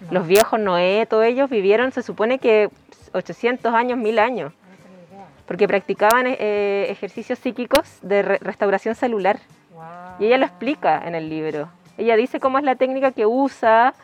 No, 0.00 0.12
Los 0.12 0.26
viejos 0.26 0.58
Noé, 0.58 1.06
todos 1.08 1.24
ellos 1.24 1.48
vivieron, 1.48 1.92
se 1.92 2.02
supone 2.02 2.38
que 2.40 2.68
800 3.14 3.72
años, 3.72 3.98
1000 3.98 4.18
años, 4.18 4.52
no 4.52 5.24
porque 5.46 5.68
practicaban 5.68 6.24
eh, 6.26 6.86
ejercicios 6.88 7.38
psíquicos 7.38 7.98
de 8.02 8.22
re- 8.22 8.38
restauración 8.40 8.94
celular. 8.96 9.38
Guau. 9.72 10.16
Y 10.18 10.26
ella 10.26 10.38
lo 10.38 10.46
explica 10.46 11.00
en 11.06 11.14
el 11.14 11.28
libro. 11.28 11.68
Ella 11.98 12.16
dice 12.16 12.40
cómo 12.40 12.58
es 12.58 12.64
la 12.64 12.74
técnica 12.74 13.12
que 13.12 13.24
usa. 13.26 13.94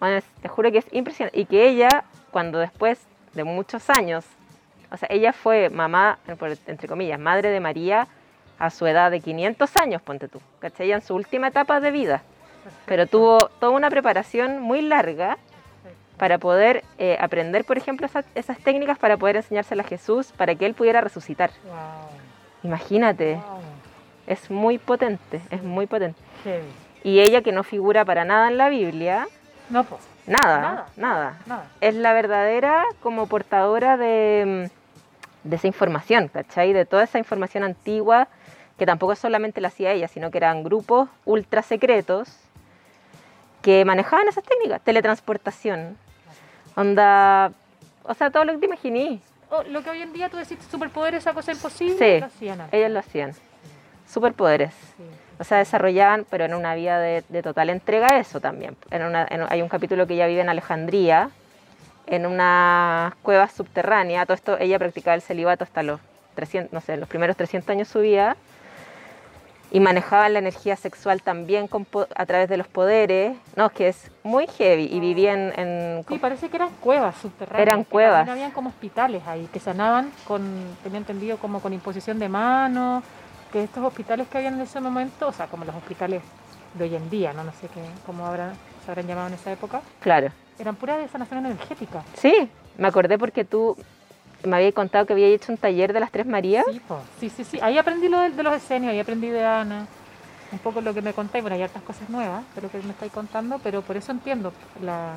Bueno, 0.00 0.16
es- 0.18 0.24
te 0.42 0.48
juro 0.48 0.70
que 0.70 0.78
es 0.78 0.86
impresionante. 0.92 1.40
Y 1.40 1.46
que 1.46 1.66
ella, 1.68 2.04
cuando 2.30 2.58
después 2.60 3.00
de 3.34 3.42
muchos 3.44 3.88
años, 3.90 4.24
o 4.92 4.96
sea, 4.96 5.08
ella 5.10 5.32
fue 5.32 5.70
mamá, 5.70 6.18
entre 6.66 6.86
comillas, 6.88 7.18
madre 7.18 7.50
de 7.50 7.58
María 7.60 8.06
a 8.58 8.70
su 8.70 8.86
edad 8.86 9.10
de 9.10 9.20
500 9.20 9.76
años, 9.76 10.02
ponte 10.02 10.28
tú, 10.28 10.40
¿cachai? 10.58 10.90
En 10.92 11.00
su 11.02 11.14
última 11.14 11.48
etapa 11.48 11.80
de 11.80 11.90
vida. 11.90 12.22
Pero 12.86 13.06
tuvo 13.06 13.48
toda 13.60 13.72
una 13.72 13.88
preparación 13.88 14.60
muy 14.60 14.82
larga 14.82 15.38
perfecto. 15.82 16.18
para 16.18 16.38
poder 16.38 16.84
eh, 16.98 17.16
aprender, 17.20 17.64
por 17.64 17.78
ejemplo, 17.78 18.06
esas, 18.06 18.24
esas 18.34 18.58
técnicas 18.58 18.98
para 18.98 19.16
poder 19.16 19.36
enseñárselas 19.36 19.86
a 19.86 19.88
Jesús, 19.88 20.32
para 20.36 20.54
que 20.54 20.66
él 20.66 20.74
pudiera 20.74 21.00
resucitar. 21.00 21.50
Imagínate, 22.62 23.40
es 24.26 24.50
muy 24.50 24.78
potente, 24.78 25.40
es 25.50 25.62
muy 25.62 25.86
potente. 25.86 26.18
Y 27.04 27.20
ella 27.20 27.42
que 27.42 27.52
no 27.52 27.62
figura 27.62 28.04
para 28.04 28.24
nada 28.24 28.48
en 28.48 28.58
la 28.58 28.68
Biblia, 28.68 29.28
No, 29.70 29.84
pues, 29.84 30.00
nada, 30.26 30.58
Nada. 30.60 30.86
nada. 30.96 31.38
nada. 31.46 31.64
Es 31.80 31.94
la 31.94 32.12
verdadera 32.12 32.84
como 33.00 33.26
portadora 33.28 33.96
de, 33.96 34.68
de 35.44 35.56
esa 35.56 35.66
información, 35.68 36.28
¿cachai? 36.28 36.72
De 36.72 36.84
toda 36.84 37.04
esa 37.04 37.18
información 37.18 37.62
antigua, 37.64 38.28
que 38.78 38.86
tampoco 38.86 39.14
solamente 39.16 39.60
la 39.60 39.68
hacía 39.68 39.92
ella, 39.92 40.08
sino 40.08 40.30
que 40.30 40.38
eran 40.38 40.62
grupos 40.62 41.08
ultra 41.24 41.62
secretos 41.62 42.28
que 43.62 43.84
manejaban 43.84 44.28
esas 44.28 44.44
técnicas, 44.44 44.80
teletransportación, 44.82 45.96
onda, 46.76 47.52
o 48.04 48.14
sea, 48.14 48.30
todo 48.30 48.44
lo 48.44 48.52
que 48.52 48.58
te 48.58 48.66
imaginí, 48.66 49.20
Oh, 49.50 49.62
lo 49.62 49.82
que 49.82 49.88
hoy 49.88 50.02
en 50.02 50.12
día 50.12 50.28
tú 50.28 50.36
decís 50.36 50.58
superpoder, 50.70 51.14
esa 51.14 51.32
cosa 51.32 51.52
imposible, 51.52 51.96
Sí. 51.96 52.20
lo 52.20 52.26
hacían 52.26 52.60
antes. 52.60 52.78
ellas 52.78 52.90
lo 52.90 52.98
hacían. 52.98 53.32
Superpoderes. 54.06 54.74
Sí, 54.96 55.02
O 55.40 55.44
sea, 55.44 55.56
desarrollaban, 55.56 56.26
pero 56.28 56.44
en 56.44 56.52
una 56.52 56.74
vida 56.74 56.98
de, 57.00 57.24
de 57.30 57.42
total 57.42 57.70
entrega 57.70 58.18
eso 58.18 58.40
también. 58.40 58.76
En 58.90 59.04
una- 59.04 59.26
en- 59.30 59.46
hay 59.48 59.62
un 59.62 59.68
capítulo 59.70 60.06
que 60.06 60.14
ella 60.14 60.26
vive 60.26 60.42
en 60.42 60.50
Alejandría, 60.50 61.30
en 62.06 62.26
una 62.26 63.16
cueva 63.22 63.48
subterránea. 63.48 64.26
Todo 64.26 64.34
esto, 64.34 64.58
ella 64.58 64.78
practicaba 64.78 65.14
el 65.14 65.22
celibato 65.22 65.64
hasta 65.64 65.82
los 65.82 65.98
300, 66.34 66.70
no 66.72 66.80
sé, 66.82 66.98
los 66.98 67.08
primeros 67.08 67.34
300 67.36 67.70
años 67.70 67.88
de 67.88 67.92
su 67.92 68.00
vida. 68.00 68.36
Y 69.70 69.80
manejaba 69.80 70.28
la 70.28 70.38
energía 70.38 70.76
sexual 70.76 71.22
también 71.22 71.68
con 71.68 71.86
a 72.14 72.26
través 72.26 72.48
de 72.48 72.56
los 72.56 72.68
poderes. 72.68 73.36
No, 73.54 73.66
es 73.66 73.72
que 73.72 73.88
es 73.88 74.10
muy 74.22 74.46
heavy. 74.46 74.88
Y 74.90 75.00
vivía 75.00 75.34
en... 75.34 76.04
Sí, 76.08 76.18
parece 76.18 76.48
que 76.48 76.56
eran 76.56 76.70
cuevas 76.80 77.16
subterráneas. 77.16 77.62
Eran 77.62 77.84
cuevas. 77.84 78.28
habían 78.28 78.50
como 78.52 78.70
hospitales 78.70 79.22
ahí, 79.26 79.48
que 79.52 79.60
sanaban 79.60 80.10
con, 80.26 80.42
tenía 80.82 80.98
entendido, 80.98 81.36
como 81.36 81.60
con 81.60 81.72
imposición 81.72 82.18
de 82.18 82.28
manos, 82.28 83.04
que 83.52 83.62
estos 83.62 83.84
hospitales 83.84 84.26
que 84.28 84.38
habían 84.38 84.54
en 84.54 84.60
ese 84.62 84.80
momento, 84.80 85.28
o 85.28 85.32
sea, 85.32 85.46
como 85.46 85.64
los 85.64 85.74
hospitales 85.74 86.22
de 86.74 86.84
hoy 86.84 86.94
en 86.94 87.10
día, 87.10 87.32
no, 87.32 87.44
no 87.44 87.52
sé 87.52 87.68
qué, 87.68 87.80
cómo 88.06 88.26
habrá, 88.26 88.52
se 88.84 88.90
habrán 88.90 89.06
llamado 89.06 89.28
en 89.28 89.34
esa 89.34 89.52
época, 89.52 89.80
claro. 90.00 90.28
eran 90.58 90.76
puras 90.76 90.98
de 90.98 91.08
sanación 91.08 91.44
energética. 91.46 92.02
Sí, 92.14 92.50
me 92.76 92.88
acordé 92.88 93.18
porque 93.18 93.44
tú 93.44 93.76
me 94.44 94.56
habías 94.56 94.72
contado 94.74 95.06
que 95.06 95.12
había 95.12 95.26
hecho 95.28 95.52
un 95.52 95.58
taller 95.58 95.92
de 95.92 96.00
las 96.00 96.10
Tres 96.10 96.26
Marías. 96.26 96.64
Sí, 96.70 96.80
po. 96.80 97.00
sí, 97.20 97.28
sí, 97.30 97.44
sí. 97.44 97.58
Ahí 97.60 97.76
aprendí 97.78 98.08
lo 98.08 98.20
de, 98.20 98.30
de 98.30 98.42
los 98.42 98.54
escenios, 98.54 98.92
ahí 98.92 99.00
aprendí 99.00 99.28
de 99.28 99.44
Ana, 99.44 99.86
un 100.52 100.58
poco 100.60 100.80
lo 100.80 100.94
que 100.94 101.02
me 101.02 101.12
contáis, 101.12 101.42
bueno, 101.42 101.56
hay 101.56 101.62
hartas 101.62 101.82
cosas 101.82 102.08
nuevas 102.08 102.42
de 102.54 102.62
lo 102.62 102.70
que 102.70 102.78
me 102.78 102.90
estáis 102.90 103.12
contando, 103.12 103.58
pero 103.62 103.82
por 103.82 103.96
eso 103.96 104.12
entiendo 104.12 104.52
la... 104.82 105.14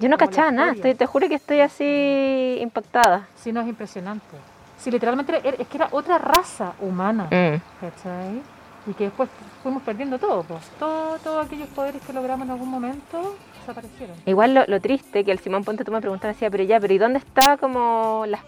Yo 0.00 0.08
no 0.08 0.16
cachaba 0.18 0.50
nada, 0.50 0.72
estoy- 0.72 0.94
te 0.94 1.06
juro 1.06 1.28
que 1.28 1.36
estoy 1.36 1.60
así 1.60 2.58
impactada. 2.60 3.28
Sí, 3.36 3.52
no 3.52 3.60
es 3.60 3.68
impresionante. 3.68 4.36
Sí, 4.76 4.90
literalmente 4.90 5.32
era- 5.36 5.56
es 5.56 5.68
que 5.68 5.76
era 5.76 5.88
otra 5.92 6.18
raza 6.18 6.72
humana. 6.80 7.24
Mm. 7.30 7.60
¿cachai? 7.80 8.42
Y 8.86 8.92
que 8.92 9.04
después 9.04 9.30
fuimos 9.62 9.82
perdiendo 9.82 10.18
todo, 10.18 10.42
pues. 10.42 10.60
Todo, 10.78 11.16
todos 11.20 11.46
aquellos 11.46 11.68
poderes 11.68 12.02
que 12.02 12.12
logramos 12.12 12.44
en 12.44 12.50
algún 12.50 12.68
momento 12.68 13.36
desaparecieron. 13.66 14.16
Igual 14.26 14.64
lo, 14.66 14.80
triste 14.80 15.24
que 15.24 15.32
el 15.32 15.38
Simón 15.38 15.64
Ponte 15.64 15.84
tú 15.84 15.92
me 15.92 16.00
preguntabas, 16.00 16.36
decía, 16.36 16.50
pero 16.50 16.64
ya, 16.64 16.80
pero 16.80 16.92
¿y 16.92 16.98
dónde 16.98 17.18
está 17.18 17.56
como 17.56 18.24
las, 18.26 18.40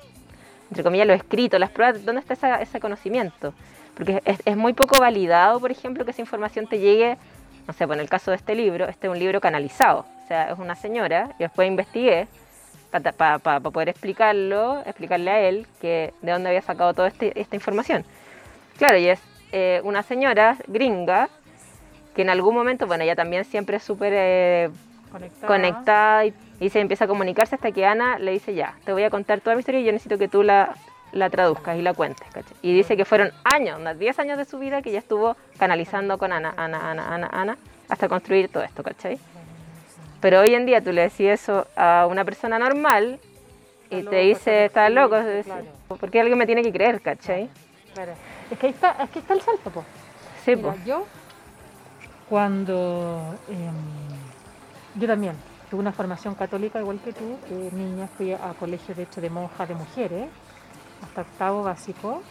entre 0.70 0.82
comillas, 0.82 1.06
lo 1.06 1.14
escrito, 1.14 1.58
las 1.58 1.70
pruebas, 1.70 2.04
dónde 2.04 2.22
está 2.26 2.60
ese 2.60 2.80
conocimiento? 2.80 3.54
Porque 3.94 4.22
es, 4.24 4.56
muy 4.56 4.74
poco 4.74 5.00
validado, 5.00 5.58
por 5.58 5.70
ejemplo, 5.70 6.04
que 6.04 6.10
esa 6.10 6.20
información 6.20 6.66
te 6.66 6.78
llegue, 6.78 7.16
no 7.66 7.72
sé, 7.72 7.86
pues 7.86 7.96
en 7.96 8.02
el 8.02 8.08
caso 8.08 8.30
de 8.30 8.36
este 8.36 8.54
libro, 8.54 8.86
este 8.86 9.06
es 9.06 9.10
un 9.10 9.18
libro 9.18 9.40
canalizado, 9.40 10.04
o 10.24 10.28
sea, 10.28 10.50
es 10.52 10.58
una 10.58 10.76
señora, 10.76 11.28
yo 11.38 11.46
después 11.46 11.66
investigué 11.66 12.28
para 12.90 13.60
poder 13.60 13.88
explicarlo, 13.88 14.82
explicarle 14.86 15.30
a 15.30 15.40
él 15.40 15.66
que 15.80 16.14
de 16.22 16.32
dónde 16.32 16.48
había 16.48 16.62
sacado 16.62 16.94
toda 16.94 17.08
este- 17.08 17.38
esta 17.38 17.56
información. 17.56 18.04
Claro, 18.78 18.96
y 18.98 19.08
es 19.08 19.20
eh, 19.52 19.80
una 19.84 20.02
señora 20.02 20.56
gringa 20.66 21.28
que 22.14 22.22
en 22.22 22.30
algún 22.30 22.54
momento, 22.54 22.86
bueno, 22.86 23.04
ella 23.04 23.14
también 23.14 23.44
siempre 23.44 23.76
es 23.76 23.82
súper 23.82 24.12
eh, 24.14 24.70
Conectada. 25.18 25.46
conectada 25.46 26.24
y, 26.26 26.34
y 26.60 26.70
se 26.70 26.80
empieza 26.80 27.04
a 27.04 27.08
comunicarse 27.08 27.54
hasta 27.54 27.72
que 27.72 27.84
Ana 27.86 28.18
le 28.18 28.32
dice 28.32 28.54
ya, 28.54 28.74
te 28.84 28.92
voy 28.92 29.02
a 29.04 29.10
contar 29.10 29.40
toda 29.40 29.56
mi 29.56 29.60
historia 29.60 29.80
y 29.80 29.84
yo 29.84 29.92
necesito 29.92 30.18
que 30.18 30.28
tú 30.28 30.42
la, 30.42 30.74
la 31.12 31.30
traduzcas 31.30 31.76
y 31.78 31.82
la 31.82 31.94
cuentes. 31.94 32.26
¿cachai? 32.32 32.56
Y 32.62 32.74
dice 32.74 32.96
que 32.96 33.04
fueron 33.04 33.30
años, 33.44 33.78
unos 33.80 33.98
10 33.98 34.18
años 34.18 34.38
de 34.38 34.44
su 34.44 34.58
vida 34.58 34.82
que 34.82 34.90
ella 34.90 34.98
estuvo 34.98 35.36
canalizando 35.58 36.18
con 36.18 36.32
Ana, 36.32 36.54
Ana, 36.56 36.90
Ana, 36.90 37.14
Ana, 37.14 37.28
Ana, 37.32 37.58
hasta 37.88 38.08
construir 38.08 38.48
todo 38.48 38.62
esto, 38.62 38.82
¿cachai? 38.82 39.18
Pero 40.20 40.40
hoy 40.40 40.54
en 40.54 40.66
día 40.66 40.80
tú 40.80 40.92
le 40.92 41.02
decís 41.02 41.26
eso 41.28 41.66
a 41.76 42.06
una 42.10 42.24
persona 42.24 42.58
normal 42.58 43.20
y 43.90 43.98
Está 43.98 44.10
te 44.10 44.16
dice, 44.16 44.64
está 44.64 44.88
está 44.88 44.90
loco, 44.90 45.16
claro. 45.44 45.64
porque 46.00 46.20
alguien 46.20 46.38
me 46.38 46.46
tiene 46.46 46.62
que 46.62 46.72
creer, 46.72 47.00
¿cachai? 47.00 47.48
Claro. 47.94 48.12
Es 48.50 48.58
que 48.58 48.66
ahí 48.66 48.72
está, 48.72 48.96
es 49.04 49.10
que 49.10 49.18
está 49.20 49.34
el 49.34 49.40
salto, 49.42 49.70
pues. 49.70 49.86
Sí, 50.44 50.56
Mira, 50.56 50.72
pues. 50.72 50.84
yo 50.84 51.06
cuando 52.28 53.34
em, 53.48 54.25
yo 54.98 55.06
también 55.06 55.34
tuve 55.70 55.80
una 55.80 55.92
formación 55.92 56.34
católica 56.34 56.80
igual 56.80 57.00
que 57.00 57.12
tú, 57.12 57.38
de 57.48 57.70
niña 57.72 58.06
fui 58.06 58.32
a, 58.32 58.50
a 58.50 58.54
colegio 58.54 58.94
de 58.94 59.02
hecho 59.04 59.20
de 59.20 59.30
monjas 59.30 59.68
de 59.68 59.74
mujeres, 59.74 60.28
hasta 61.02 61.22
octavo 61.22 61.62
básico, 61.62 62.22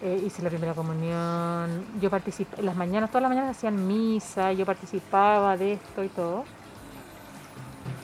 eh, 0.00 0.22
hice 0.24 0.42
la 0.42 0.48
primera 0.48 0.74
comunión, 0.74 1.84
yo 2.00 2.08
participé, 2.08 2.62
las 2.62 2.76
mañanas, 2.76 3.10
todas 3.10 3.22
las 3.22 3.30
mañanas 3.30 3.56
hacían 3.56 3.84
misa, 3.84 4.52
yo 4.52 4.64
participaba 4.64 5.56
de 5.56 5.72
esto 5.72 6.04
y 6.04 6.08
todo. 6.08 6.44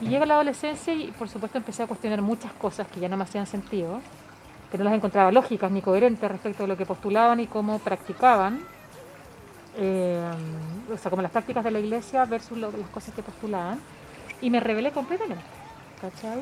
Y 0.00 0.08
llega 0.08 0.26
la 0.26 0.34
adolescencia 0.34 0.92
y 0.92 1.12
por 1.12 1.28
supuesto 1.28 1.56
empecé 1.56 1.84
a 1.84 1.86
cuestionar 1.86 2.20
muchas 2.20 2.52
cosas 2.54 2.88
que 2.88 2.98
ya 2.98 3.08
no 3.08 3.16
me 3.16 3.22
hacían 3.22 3.46
sentido, 3.46 4.00
que 4.72 4.78
no 4.78 4.84
las 4.84 4.94
encontraba 4.94 5.30
lógicas 5.30 5.70
ni 5.70 5.82
coherentes 5.82 6.28
respecto 6.28 6.64
de 6.64 6.68
lo 6.68 6.76
que 6.76 6.84
postulaban 6.84 7.38
y 7.38 7.46
cómo 7.46 7.78
practicaban. 7.78 8.60
Eh, 9.76 10.30
o 10.92 10.96
sea, 10.98 11.10
como 11.10 11.22
las 11.22 11.30
prácticas 11.32 11.64
de 11.64 11.70
la 11.70 11.80
iglesia 11.80 12.24
versus 12.26 12.56
lo- 12.58 12.70
las 12.70 12.88
cosas 12.90 13.14
que 13.14 13.22
postulaban. 13.22 13.80
Y 14.40 14.50
me 14.50 14.60
rebelé 14.60 14.92
completamente. 14.92 15.44
¿Cachai? 16.00 16.40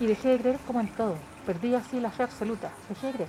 Y- 0.00 0.06
dejé 0.06 0.28
de 0.28 0.38
creer 0.38 0.58
como 0.66 0.80
en 0.80 0.88
todo. 0.88 1.16
Perdí 1.46 1.74
así 1.74 2.00
la 2.00 2.10
fe 2.10 2.22
absoluta. 2.22 2.70
Dejé 2.88 3.06
de 3.08 3.12
creer. 3.14 3.28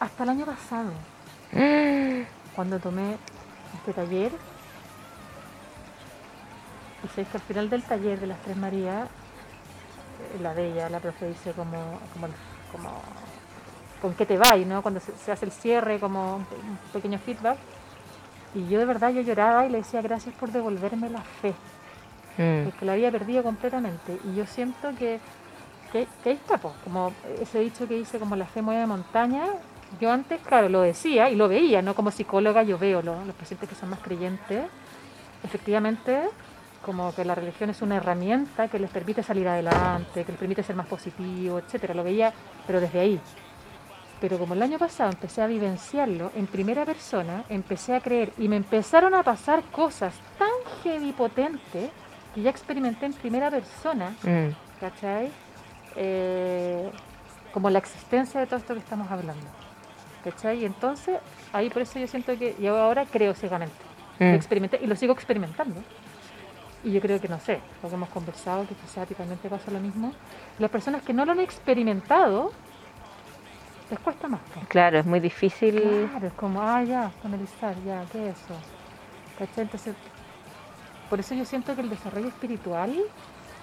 Hasta 0.00 0.22
el 0.24 0.28
año 0.28 0.44
pasado, 0.44 0.90
cuando 2.54 2.78
tomé 2.78 3.16
este 3.78 3.92
taller, 3.92 4.32
y 7.04 7.08
sé 7.14 7.24
que 7.24 7.36
al 7.36 7.42
final 7.42 7.70
del 7.70 7.82
taller 7.82 8.20
de 8.20 8.26
las 8.26 8.38
Tres 8.42 8.56
Marías, 8.56 9.08
eh, 10.34 10.38
la 10.42 10.54
de 10.54 10.72
ella, 10.72 10.88
la 10.90 11.00
profe 11.00 11.28
dice 11.28 11.52
como, 11.52 11.98
como, 12.12 12.28
como 12.72 12.90
con 14.06 14.14
qué 14.14 14.24
te 14.24 14.38
va, 14.38 14.54
¿no? 14.56 14.82
Cuando 14.82 15.00
se, 15.00 15.12
se 15.16 15.32
hace 15.32 15.44
el 15.46 15.52
cierre, 15.52 15.98
como 15.98 16.36
un, 16.36 16.44
pe- 16.44 16.54
un 16.54 16.78
pequeño 16.92 17.18
feedback. 17.18 17.58
Y 18.54 18.68
yo 18.68 18.78
de 18.78 18.84
verdad 18.84 19.10
yo 19.10 19.20
lloraba 19.22 19.66
y 19.66 19.70
le 19.70 19.78
decía 19.78 20.00
gracias 20.00 20.34
por 20.36 20.50
devolverme 20.50 21.10
la 21.10 21.20
fe, 21.22 21.52
Mm. 22.38 22.64
porque 22.66 22.84
la 22.84 22.92
había 22.92 23.10
perdido 23.10 23.42
completamente. 23.42 24.18
Y 24.24 24.36
yo 24.36 24.46
siento 24.46 24.90
que, 24.98 25.18
que, 25.90 26.06
que 26.22 26.30
ahí 26.30 26.36
está, 26.36 26.58
po, 26.58 26.72
como 26.84 27.12
ese 27.40 27.60
dicho 27.60 27.88
que 27.88 27.94
dice 27.94 28.18
como 28.18 28.36
la 28.36 28.44
fe 28.46 28.62
mueve 28.62 28.86
montaña. 28.86 29.44
Yo 30.00 30.10
antes, 30.12 30.40
claro, 30.42 30.68
lo 30.68 30.82
decía 30.82 31.30
y 31.30 31.34
lo 31.36 31.48
veía, 31.48 31.80
¿no? 31.82 31.94
Como 31.94 32.10
psicóloga 32.10 32.62
yo 32.62 32.76
veo 32.78 33.02
lo- 33.02 33.24
los 33.24 33.34
pacientes 33.34 33.68
que 33.68 33.74
son 33.74 33.88
más 33.90 34.00
creyentes. 34.00 34.64
Efectivamente, 35.44 36.20
como 36.84 37.14
que 37.14 37.24
la 37.24 37.34
religión 37.34 37.70
es 37.70 37.82
una 37.82 37.96
herramienta 37.96 38.68
que 38.68 38.78
les 38.78 38.90
permite 38.90 39.22
salir 39.22 39.48
adelante, 39.48 40.24
que 40.24 40.32
les 40.32 40.38
permite 40.38 40.62
ser 40.62 40.76
más 40.76 40.86
positivo, 40.86 41.58
etcétera. 41.58 41.94
Lo 41.94 42.04
veía, 42.04 42.32
pero 42.66 42.80
desde 42.80 43.00
ahí. 43.00 43.20
Pero 44.20 44.38
como 44.38 44.54
el 44.54 44.62
año 44.62 44.78
pasado 44.78 45.10
empecé 45.10 45.42
a 45.42 45.46
vivenciarlo 45.46 46.32
en 46.34 46.46
primera 46.46 46.84
persona, 46.86 47.44
empecé 47.48 47.94
a 47.94 48.00
creer 48.00 48.32
y 48.38 48.48
me 48.48 48.56
empezaron 48.56 49.14
a 49.14 49.22
pasar 49.22 49.62
cosas 49.64 50.14
tan 50.38 50.48
heavy 50.82 51.12
potentes 51.12 51.90
que 52.34 52.42
ya 52.42 52.50
experimenté 52.50 53.06
en 53.06 53.12
primera 53.12 53.50
persona, 53.50 54.10
Mm. 54.22 54.48
¿cachai? 54.80 55.30
Eh, 55.96 56.90
como 57.52 57.70
la 57.70 57.78
existencia 57.78 58.40
de 58.40 58.46
todo 58.46 58.58
esto 58.58 58.74
que 58.74 58.80
estamos 58.80 59.10
hablando. 59.10 59.46
¿Cachai? 60.24 60.60
Y 60.60 60.64
entonces, 60.64 61.18
ahí 61.52 61.70
por 61.70 61.82
eso 61.82 61.98
yo 61.98 62.06
siento 62.08 62.36
que 62.38 62.56
yo 62.60 62.76
ahora 62.76 63.04
creo 63.06 63.34
ciegamente. 63.34 63.74
Lo 64.18 64.26
Mm. 64.26 64.34
experimenté 64.34 64.80
y 64.82 64.86
lo 64.86 64.96
sigo 64.96 65.12
experimentando. 65.12 65.80
Y 66.84 66.92
yo 66.92 67.00
creo 67.00 67.20
que 67.20 67.28
no 67.28 67.38
sé, 67.40 67.60
lo 67.82 67.88
que 67.88 67.94
hemos 67.94 68.08
conversado, 68.10 68.66
que 68.66 68.74
quizá 68.74 69.02
a 69.02 69.06
ti 69.06 69.14
también 69.14 69.38
te 69.38 69.48
pasa 69.48 69.70
lo 69.70 69.80
mismo. 69.80 70.12
Las 70.58 70.70
personas 70.70 71.02
que 71.02 71.12
no 71.12 71.24
lo 71.24 71.32
han 71.32 71.40
experimentado, 71.40 72.52
les 73.90 73.98
cuesta 74.00 74.28
más. 74.28 74.40
Claro, 74.68 74.98
es 74.98 75.06
muy 75.06 75.20
difícil. 75.20 75.80
Claro, 76.10 76.26
es 76.26 76.32
como, 76.34 76.60
ah, 76.62 76.82
ya, 76.82 77.10
analizar, 77.24 77.74
ya, 77.84 78.04
¿qué 78.12 78.30
es 78.30 78.36
eso? 78.36 78.54
¿Cachai? 79.38 79.64
Entonces, 79.64 79.94
por 81.08 81.20
eso 81.20 81.34
yo 81.34 81.44
siento 81.44 81.74
que 81.74 81.82
el 81.82 81.90
desarrollo 81.90 82.28
espiritual 82.28 82.96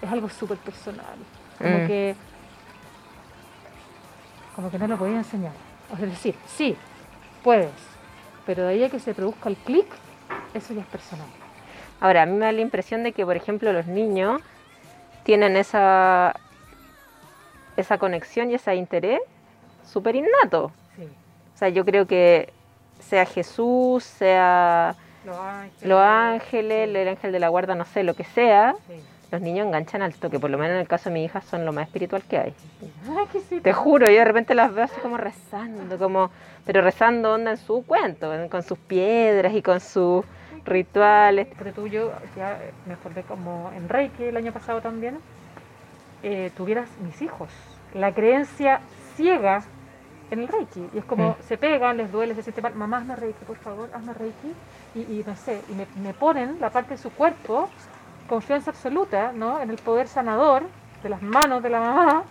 es 0.02 0.12
algo 0.12 0.30
súper 0.30 0.58
personal. 0.60 1.16
Como 1.58 1.80
Mm. 1.80 1.88
que 1.88 2.16
como 4.56 4.70
que 4.70 4.78
no 4.78 4.88
lo 4.88 4.98
podía 4.98 5.18
enseñar. 5.18 5.54
O 5.92 5.98
sea, 5.98 6.06
decir, 6.06 6.36
sí, 6.46 6.78
puedes, 7.44 7.72
pero 8.46 8.64
de 8.64 8.70
ahí 8.74 8.84
a 8.84 8.90
que 8.90 9.00
se 9.00 9.14
produzca 9.16 9.50
el 9.50 9.56
clic, 9.58 9.88
eso 10.54 10.74
ya 10.76 10.82
es 10.82 10.88
personal. 10.88 11.28
Ahora, 12.00 12.22
a 12.24 12.26
mí 12.28 12.34
me 12.34 12.46
da 12.46 12.52
la 12.52 12.62
impresión 12.62 13.02
de 13.04 13.14
que, 13.14 13.26
por 13.26 13.36
ejemplo, 13.36 13.74
los 13.74 13.88
niños 13.88 14.42
tienen 15.24 15.56
esa, 15.58 16.36
esa 17.78 17.98
conexión 17.98 18.52
y 18.52 18.56
ese 18.56 18.76
interés 18.76 19.20
súper 19.86 20.16
innato. 20.16 20.72
Sí. 20.96 21.04
O 21.04 21.58
sea, 21.58 21.70
yo 21.70 21.86
creo 21.86 22.08
que 22.08 22.52
sea 23.00 23.26
Jesús, 23.26 24.04
sea 24.04 24.96
Los 25.24 25.38
ángeles. 25.38 25.84
los 25.90 26.00
ángeles, 26.02 26.90
sí, 26.90 26.98
el 26.98 27.08
ángel 27.08 27.32
de 27.32 27.40
la 27.40 27.50
guarda, 27.50 27.76
no 27.76 27.86
sé, 27.86 28.04
lo 28.04 28.14
que 28.16 28.24
sea, 28.24 28.76
sí. 28.88 28.94
los 29.32 29.42
niños 29.42 29.68
enganchan 29.68 30.02
al 30.02 30.14
toque. 30.16 30.40
Por 30.40 30.50
lo 30.50 30.58
menos 30.58 30.74
en 30.76 30.82
el 30.82 30.88
caso 30.88 31.10
de 31.10 31.14
mi 31.16 31.24
hija 31.26 31.42
son 31.42 31.66
lo 31.66 31.74
más 31.74 31.88
espiritual 31.88 32.24
que 32.24 32.38
hay. 32.38 32.54
Sí, 33.50 33.60
Te 33.60 33.74
juro, 33.74 34.08
yo 34.10 34.18
de 34.18 34.26
repente 34.26 34.56
las 34.56 34.74
veo 34.74 34.86
así 34.86 35.00
como 35.02 35.18
rezando, 35.18 35.98
como, 35.98 36.32
pero 36.66 36.82
rezando 36.82 37.34
onda 37.34 37.52
en 37.52 37.58
su 37.58 37.84
cuento, 37.86 38.32
con 38.50 38.64
sus 38.64 38.78
piedras 38.78 39.54
y 39.54 39.62
con 39.62 39.80
sus 39.80 40.24
rituales. 40.66 41.48
Porque 41.58 41.72
tú, 41.74 41.88
yo 41.88 42.12
ya 42.38 42.58
me 42.86 42.94
acordé 42.94 43.24
como 43.24 43.70
en 43.76 43.90
Reiki 43.90 44.24
el 44.24 44.38
año 44.38 44.52
pasado 44.54 44.82
también, 44.82 45.20
eh, 46.24 46.52
tuvieras 46.56 46.90
mis 47.02 47.22
hijos. 47.22 47.50
La 47.94 48.14
creencia 48.14 48.80
ciega 49.16 49.64
en 50.34 50.42
el 50.42 50.48
Reiki. 50.48 50.88
Y 50.94 50.98
es 51.00 51.06
como, 51.06 51.30
Mm. 51.32 51.36
se 51.48 51.58
pegan, 51.58 51.98
les 51.98 52.12
duele, 52.12 52.36
se 52.36 52.44
siente 52.44 52.62
mal. 52.62 52.76
Mamá, 52.76 52.98
hazme 52.98 53.16
Reiki, 53.16 53.46
por 53.46 53.58
favor, 53.58 53.90
hazme 53.94 54.14
Reiki. 54.14 54.54
Y, 54.96 55.00
y 55.00 55.24
no 55.26 55.36
sé, 55.36 55.62
y 55.70 55.74
me, 55.74 55.88
me 56.02 56.14
ponen 56.14 56.58
la 56.60 56.70
parte 56.70 56.92
de 56.92 56.98
su 56.98 57.10
cuerpo, 57.12 57.70
confianza 58.28 58.72
absoluta, 58.72 59.32
¿no? 59.34 59.60
En 59.62 59.70
el 59.70 59.78
poder 59.78 60.08
sanador 60.08 60.64
de 61.02 61.10
las 61.10 61.22
manos 61.22 61.62
de 61.64 61.70
la 61.70 61.80
mamá. 61.80 62.24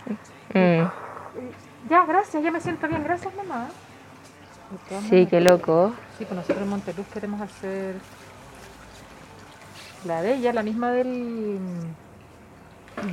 Mm. 0.55 0.59
Y, 0.59 1.89
ya, 1.91 2.05
gracias, 2.07 2.43
ya 2.43 2.51
me 2.51 2.61
siento 2.61 2.87
bien, 2.89 3.03
gracias 3.05 3.35
mamá. 3.35 3.69
Sí, 5.11 5.27
qué 5.27 5.41
loco. 5.41 5.93
Sí, 6.17 6.25
pues 6.25 6.33
nosotros 6.37 6.63
en 6.63 6.69
Monteluz 6.71 7.07
queremos 7.13 7.41
hacer 7.43 7.95
la 10.07 10.23
de 10.23 10.35
ella, 10.35 10.53
la 10.55 10.63
misma 10.63 10.91
del, 10.93 11.59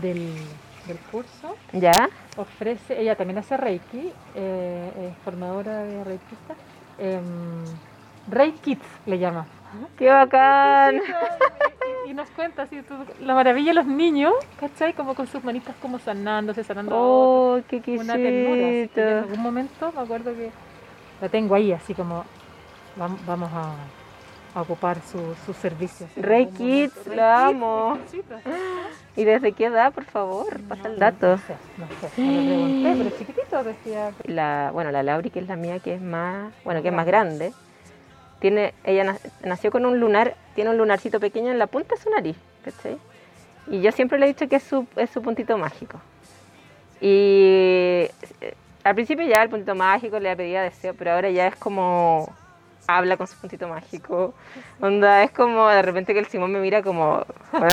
del, 0.02 0.34
del 0.90 0.98
curso. 1.12 1.56
¿Ya? 1.74 2.10
Ofrece, 2.38 3.00
ella 3.00 3.16
también 3.16 3.38
hace 3.38 3.56
Reiki, 3.58 4.12
eh, 4.36 5.10
es 5.12 5.18
formadora 5.24 5.80
de 5.84 6.04
Reikista. 6.04 6.56
Eh, 6.98 7.20
Reiki 8.30 8.76
Kids 8.76 8.86
le 9.06 9.20
llama. 9.20 9.46
¡Qué 9.98 10.10
bacán! 10.10 11.00
Y, 12.08 12.14
nos 12.14 12.28
cuenta 12.32 12.64
así 12.64 12.82
la 13.22 13.36
maravilla 13.36 13.70
de 13.70 13.76
los 13.76 13.86
niños, 13.86 14.34
¿cachai? 14.60 14.94
Como 14.94 15.14
con 15.14 15.28
sus 15.28 15.44
manitas 15.44 15.76
como 15.80 16.00
sanándose, 16.00 16.64
sanando. 16.64 16.96
¡Oh, 16.98 17.60
qué 17.68 17.78
Una 18.00 18.14
ternura. 18.16 18.18
así 18.18 18.22
que 18.24 18.48
en 18.48 18.88
quisito! 18.88 19.02
algún 19.20 19.40
momento 19.42 19.92
me 19.96 20.02
acuerdo 20.02 20.34
que 20.34 20.50
la 21.22 21.30
tengo 21.30 21.54
ahí, 21.54 21.72
así 21.72 21.94
como 21.94 22.24
vam- 22.98 23.18
vamos 23.28 23.52
a, 23.54 23.74
a 24.58 24.62
ocupar 24.62 24.98
su- 25.02 25.36
sus 25.46 25.56
servicios. 25.58 26.10
en 26.18 26.24
Rey. 26.24 26.48
Kids, 26.48 27.06
la 27.08 27.48
amo. 27.48 28.00
¿Y 29.20 29.26
desde 29.26 29.52
qué 29.52 29.66
edad, 29.66 29.92
por 29.92 30.06
favor? 30.06 30.62
Pasa 30.70 30.88
el 30.88 30.98
dato. 30.98 31.28
No 31.32 31.38
sé, 31.40 31.56
no 31.78 31.88
sé, 32.00 32.22
no 32.22 32.32
le 32.32 32.42
pregunté, 32.46 32.96
pero 32.98 33.10
chiquitito 33.18 33.64
decía. 33.66 34.12
La, 34.24 34.70
bueno, 34.72 34.92
la 34.92 35.04
Lauri, 35.04 35.30
que 35.30 35.40
es 35.40 35.48
la 35.48 35.58
mía, 35.58 35.80
que 35.80 35.96
es 35.96 36.02
más, 36.02 36.54
bueno, 36.64 36.82
que 36.82 36.88
es 36.88 36.94
más 36.94 37.06
grande, 37.06 37.52
tiene, 38.40 38.74
ella 38.86 39.04
na- 39.04 39.20
nació 39.44 39.72
con 39.72 39.86
un 39.86 40.00
lunar, 40.00 40.36
tiene 40.56 40.70
un 40.70 40.78
lunarcito 40.78 41.20
pequeño 41.20 41.52
en 41.52 41.60
la 41.60 41.68
punta 41.68 41.96
de 41.96 42.02
su 42.02 42.10
nariz, 42.10 42.38
¿cachai? 42.64 42.98
Y 43.68 43.82
yo 43.82 43.92
siempre 43.92 44.18
le 44.20 44.26
he 44.26 44.30
dicho 44.30 44.48
que 44.48 44.56
es 44.56 44.64
su, 44.64 44.88
es 44.96 45.10
su 45.10 45.22
puntito 45.22 45.58
mágico. 45.58 46.00
Y 47.02 48.08
eh, 48.40 48.54
al 48.86 48.96
principio 48.96 49.26
ya 49.28 49.44
el 49.44 49.50
puntito 49.50 49.76
mágico 49.76 50.18
le 50.20 50.34
pedía 50.38 50.62
deseo, 50.62 50.94
pero 50.94 51.12
ahora 51.12 51.30
ya 51.30 51.48
es 51.48 51.58
como 51.58 52.34
habla 52.88 53.18
con 53.18 53.28
su 53.28 53.36
puntito 53.38 53.68
mágico. 53.68 54.34
Onda, 54.80 55.24
es 55.24 55.32
como 55.32 55.68
de 55.68 55.82
repente 55.82 56.14
que 56.14 56.20
el 56.20 56.28
Simón 56.28 56.54
me 56.54 56.60
mira 56.62 56.82
como, 56.82 57.24
"Bueno, 57.52 57.68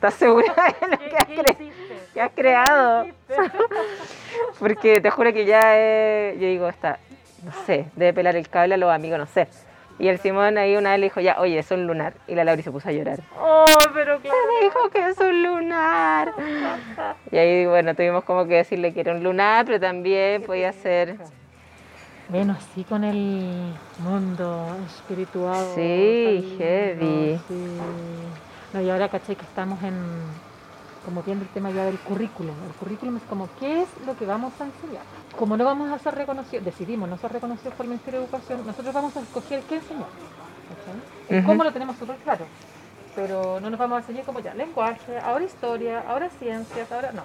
¿estás 0.00 0.14
segura 0.14 0.54
de 0.80 0.88
lo 0.88 0.98
que 0.98 1.16
has, 1.16 1.24
¿Qué, 1.26 1.36
cre- 1.36 1.50
hiciste? 1.60 1.94
que 2.14 2.20
has 2.22 2.30
creado? 2.34 3.06
Porque 4.58 5.00
te 5.02 5.10
juro 5.10 5.30
que 5.34 5.44
ya 5.44 5.76
es, 5.78 6.40
yo 6.40 6.46
digo, 6.46 6.68
está, 6.70 6.98
no 7.44 7.52
sé, 7.66 7.84
debe 7.96 8.14
pelar 8.14 8.34
el 8.36 8.48
cable 8.48 8.74
a 8.74 8.78
los 8.78 8.90
amigos, 8.90 9.18
no 9.18 9.26
sé. 9.26 9.46
Y 9.98 10.08
el 10.08 10.18
Simón 10.18 10.56
ahí 10.56 10.76
una 10.76 10.92
vez 10.92 11.00
le 11.00 11.06
dijo, 11.06 11.20
ya, 11.20 11.36
oye, 11.38 11.58
es 11.58 11.70
un 11.70 11.86
lunar. 11.86 12.14
Y 12.26 12.34
la 12.34 12.42
Lauri 12.44 12.62
se 12.62 12.70
puso 12.70 12.88
a 12.88 12.92
llorar. 12.92 13.18
Oh, 13.38 13.66
pero 13.92 14.18
claro. 14.22 14.36
Me 14.58 14.64
dijo 14.64 14.88
que 14.88 15.06
es 15.06 15.18
un 15.18 15.42
lunar. 15.42 16.32
Y 17.30 17.36
ahí, 17.36 17.66
bueno, 17.66 17.94
tuvimos 17.94 18.24
como 18.24 18.46
que 18.46 18.54
decirle 18.54 18.94
que 18.94 19.00
era 19.00 19.12
un 19.12 19.22
lunar, 19.22 19.66
pero 19.66 19.78
también 19.78 20.42
podía 20.42 20.72
ser... 20.72 21.16
Bueno, 22.30 22.56
así 22.56 22.84
con 22.84 23.04
el 23.04 23.74
mundo 23.98 24.68
espiritual. 24.86 25.66
Sí, 25.74 26.56
heavy. 26.58 27.38
sí. 27.46 27.78
No, 28.72 28.80
y 28.80 28.90
ahora 28.90 29.08
caché 29.08 29.34
que 29.34 29.44
estamos 29.44 29.82
en, 29.82 29.96
como 31.04 31.22
viendo 31.22 31.44
el 31.44 31.50
tema 31.50 31.70
ya 31.70 31.84
del 31.84 31.98
currículum. 31.98 32.54
El 32.66 32.74
currículum 32.74 33.16
es 33.16 33.22
como, 33.24 33.48
¿qué 33.58 33.82
es 33.82 33.88
lo 34.06 34.16
que 34.16 34.26
vamos 34.26 34.52
a 34.60 34.64
enseñar? 34.64 35.02
Como 35.36 35.56
no 35.56 35.64
vamos 35.64 35.90
a 35.90 35.98
ser 35.98 36.14
reconocidos, 36.14 36.64
decidimos 36.64 37.08
no 37.08 37.16
ser 37.18 37.32
reconocidos 37.32 37.74
por 37.74 37.84
el 37.84 37.90
Ministerio 37.90 38.20
de 38.20 38.26
Educación, 38.26 38.66
nosotros 38.66 38.94
vamos 38.94 39.16
a 39.16 39.20
escoger 39.20 39.62
qué 39.62 39.76
enseñar. 39.76 40.08
cómo 41.46 41.64
lo 41.64 41.72
tenemos 41.72 41.96
súper 41.96 42.16
claro. 42.18 42.46
Pero 43.16 43.58
no 43.60 43.70
nos 43.70 43.78
vamos 43.78 43.96
a 43.96 44.00
enseñar 44.00 44.24
como 44.24 44.38
ya 44.38 44.54
lenguaje, 44.54 45.18
ahora 45.18 45.44
historia, 45.44 46.04
ahora 46.06 46.30
ciencias, 46.30 46.92
ahora 46.92 47.10
no. 47.12 47.22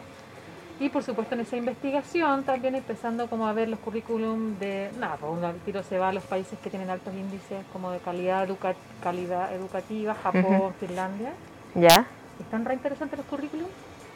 Y 0.80 0.90
por 0.90 1.04
supuesto 1.04 1.36
en 1.36 1.42
esa 1.42 1.56
investigación 1.56 2.44
también 2.44 2.76
empezando 2.76 3.28
como 3.28 3.48
a 3.48 3.54
ver 3.54 3.70
los 3.70 3.80
currículum 3.80 4.60
de, 4.60 4.92
nada, 5.00 5.16
pues 5.16 5.32
uno 5.32 5.48
al 5.48 5.56
tiro 5.60 5.82
se 5.84 5.98
va 5.98 6.10
a 6.10 6.14
los 6.14 6.24
países 6.24 6.60
que 6.60 6.70
tienen 6.70 6.90
altos 6.90 7.14
índices 7.14 7.64
como 7.72 7.92
de 7.92 8.00
calidad, 8.00 8.44
educa- 8.44 8.76
calidad 9.02 9.54
educativa, 9.54 10.14
Japón. 10.16 10.74
Finlandia. 10.80 11.32
¿Ya? 11.76 12.06
Están 12.42 12.66
re 12.66 12.74
interesantes 12.74 13.18
los 13.18 13.26
currículum, 13.28 13.68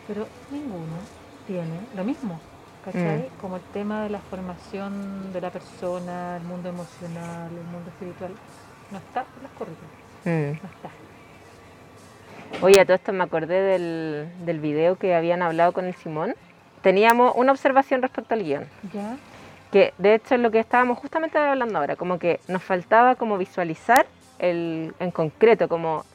pero 0.08 0.28
ninguno 0.52 0.98
tiene 1.48 1.80
lo 1.96 2.04
mismo. 2.04 2.40
¿Cachai? 2.84 3.30
Como 3.42 3.58
el 3.58 3.62
tema 3.74 4.04
de 4.04 4.10
la 4.10 4.20
formación 4.20 5.32
de 5.34 5.42
la 5.42 5.52
persona, 5.52 6.38
el 6.38 6.44
mundo 6.44 6.70
emocional, 6.70 7.50
el 7.52 7.66
mundo 7.72 7.90
espiritual. 7.90 8.32
No 8.92 8.98
está 8.98 9.22
en 9.38 9.44
los 9.44 9.52
currículum, 9.54 9.90
Mm. 10.26 10.60
no 10.62 10.70
está. 10.70 10.90
Oye, 12.66 12.80
a 12.82 12.86
todo 12.86 12.96
esto 12.96 13.14
me 13.14 13.24
acordé 13.24 13.62
del, 13.62 14.30
del 14.46 14.60
video 14.60 14.98
que 14.98 15.16
habían 15.16 15.42
hablado 15.42 15.72
con 15.72 15.86
el 15.86 15.94
Simón. 15.96 16.36
Teníamos 16.82 17.34
una 17.36 17.52
observación 17.52 18.02
respecto 18.02 18.34
al 18.34 18.44
guion. 18.44 18.66
¿Ya? 18.94 19.18
que 19.72 19.94
de 19.98 20.16
hecho 20.16 20.36
es 20.36 20.42
lo 20.42 20.52
que 20.52 20.60
estábamos 20.60 20.98
justamente 20.98 21.38
hablando 21.38 21.78
ahora, 21.78 21.96
como 21.96 22.18
que 22.18 22.40
nos 22.48 22.64
faltaba 22.64 23.16
como 23.16 23.38
visualizar 23.38 24.08
el, 24.40 24.94
en 25.00 25.12
concreto, 25.12 25.68
como 25.68 26.06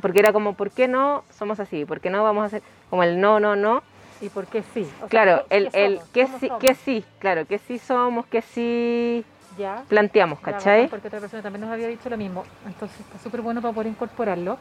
porque 0.00 0.20
era 0.20 0.32
como, 0.32 0.54
¿por 0.54 0.70
qué 0.70 0.86
no 0.86 1.24
somos 1.30 1.58
así? 1.58 1.84
¿Por 1.84 2.00
qué 2.00 2.10
no 2.10 2.22
vamos 2.22 2.44
a 2.44 2.46
hacer 2.46 2.62
como 2.88 3.02
el 3.02 3.20
no, 3.20 3.40
no, 3.40 3.56
no? 3.56 3.82
¿Y 4.20 4.28
por 4.28 4.46
qué 4.46 4.62
sí? 4.62 4.88
O 4.98 5.00
sea, 5.00 5.08
Claro, 5.08 5.44
¿qué 5.48 5.56
el, 5.56 5.70
el 5.72 6.00
que 6.12 6.24
¿Cómo 6.26 6.38
sí, 6.38 6.46
somos? 6.46 6.60
que 6.60 6.74
sí, 6.74 7.04
claro, 7.18 7.46
que 7.46 7.58
sí 7.58 7.78
somos, 7.78 8.26
que 8.26 8.40
sí 8.42 9.24
¿Ya? 9.58 9.82
planteamos, 9.88 10.38
¿cachai? 10.38 10.88
Porque 10.88 11.08
otra 11.08 11.18
persona 11.18 11.42
también 11.42 11.62
nos 11.62 11.72
había 11.72 11.88
dicho 11.88 12.08
lo 12.08 12.16
mismo. 12.16 12.44
Entonces 12.66 13.00
está 13.00 13.18
súper 13.18 13.40
bueno 13.40 13.60
para 13.60 13.74
poder 13.74 13.88
incorporarlo. 13.88 14.58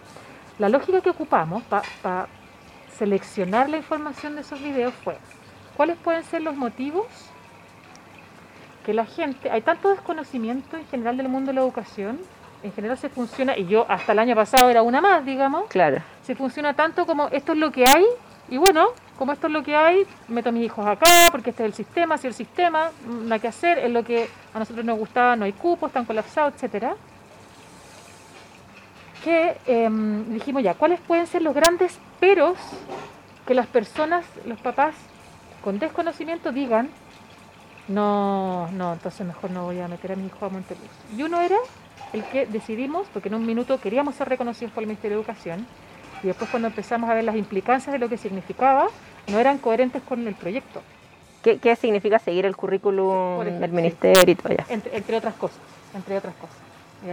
La 0.58 0.67
lógica 0.67 0.99
que 1.01 1.12
ocupamos 1.12 1.62
para 1.63 2.27
seleccionar 2.99 3.69
la 3.69 3.77
información 3.77 4.35
de 4.35 4.41
esos 4.41 4.62
videos 4.62 4.93
fue, 5.03 5.17
¿cuáles 5.77 5.97
pueden 5.97 6.23
ser 6.25 6.41
los 6.41 6.55
motivos 6.55 7.07
que 8.85 8.93
la 8.93 9.05
gente, 9.05 9.49
hay 9.49 9.62
tanto 9.62 9.89
desconocimiento 9.89 10.75
en 10.75 10.85
general 10.88 11.15
del 11.15 11.29
mundo 11.29 11.47
de 11.47 11.55
la 11.55 11.62
educación, 11.62 12.19
en 12.62 12.73
general 12.73 12.97
se 12.97 13.07
funciona, 13.07 13.57
y 13.57 13.67
yo 13.67 13.85
hasta 13.88 14.12
el 14.12 14.19
año 14.19 14.35
pasado 14.35 14.69
era 14.69 14.81
una 14.81 14.99
más, 14.99 15.25
digamos, 15.25 15.67
Claro, 15.69 16.01
se 16.23 16.35
funciona 16.35 16.73
tanto 16.73 17.05
como 17.05 17.29
esto 17.29 17.53
es 17.53 17.57
lo 17.57 17.71
que 17.71 17.85
hay, 17.88 18.05
y 18.49 18.57
bueno, 18.57 18.88
como 19.17 19.31
esto 19.31 19.47
es 19.47 19.53
lo 19.53 19.63
que 19.63 19.75
hay, 19.75 20.05
meto 20.27 20.49
a 20.49 20.51
mis 20.51 20.65
hijos 20.65 20.85
acá, 20.85 21.29
porque 21.31 21.51
este 21.51 21.63
es 21.63 21.67
el 21.67 21.73
sistema, 21.73 22.17
si 22.17 22.27
el 22.27 22.33
sistema, 22.33 22.91
nada 23.07 23.39
que 23.39 23.47
hacer, 23.47 23.79
es 23.79 23.91
lo 23.91 24.03
que 24.03 24.27
a 24.53 24.59
nosotros 24.59 24.83
nos 24.83 24.97
gustaba, 24.99 25.38
no 25.38 25.45
hay 25.45 25.53
cupos, 25.53 25.89
están 25.89 26.05
colapsados, 26.05 26.53
etcétera. 26.55 26.95
Que 29.23 29.57
em, 29.67 30.33
dijimos 30.33 30.63
ya, 30.63 30.73
¿cuáles 30.73 30.99
pueden 31.01 31.27
ser 31.27 31.41
los 31.41 31.53
grandes 31.53 31.99
peros 32.19 32.58
que 33.47 33.53
las 33.53 33.67
personas, 33.67 34.25
los 34.45 34.60
papás 34.60 34.95
con 35.63 35.79
desconocimiento 35.79 36.51
digan? 36.51 36.89
No, 37.88 38.69
no, 38.71 38.93
entonces 38.93 39.25
mejor 39.25 39.49
no 39.51 39.63
voy 39.63 39.79
a 39.79 39.88
meter 39.88 40.12
a 40.12 40.15
mi 40.15 40.27
hijo 40.27 40.45
a 40.45 40.49
Monteluz. 40.49 40.84
Y 41.17 41.23
uno 41.23 41.41
era 41.41 41.58
el 42.13 42.23
que 42.25 42.45
decidimos, 42.45 43.08
porque 43.12 43.29
en 43.29 43.36
un 43.36 43.45
minuto 43.45 43.79
queríamos 43.82 44.15
ser 44.15 44.29
reconocidos 44.29 44.71
por 44.71 44.84
el 44.84 44.88
Ministerio 44.88 45.17
de 45.17 45.23
Educación, 45.23 45.65
y 46.21 46.27
después 46.27 46.49
cuando 46.49 46.67
empezamos 46.67 47.10
a 47.10 47.13
ver 47.13 47.23
las 47.23 47.36
implicancias 47.36 47.91
de 47.91 47.99
lo 47.99 48.10
que 48.10 48.17
significaba, 48.17 48.88
no 49.27 49.39
eran 49.39 49.58
coherentes 49.58 50.01
con 50.03 50.27
el 50.27 50.36
proyecto, 50.36 50.82
¿qué, 51.43 51.58
qué 51.58 51.75
significa 51.75 52.19
seguir 52.19 52.45
el 52.45 52.55
currículum 52.55 53.41
ejemplo, 53.41 53.62
del 53.62 53.71
ministerio 53.71 54.34
y 54.34 54.36
todo 54.36 54.53
ya? 54.53 54.65
entre, 54.69 54.95
entre 54.95 55.17
otras 55.17 55.34
cosas, 55.36 55.60
entre 55.95 56.17
otras 56.17 56.36
cosas. 56.36 56.58
Y 57.05 57.10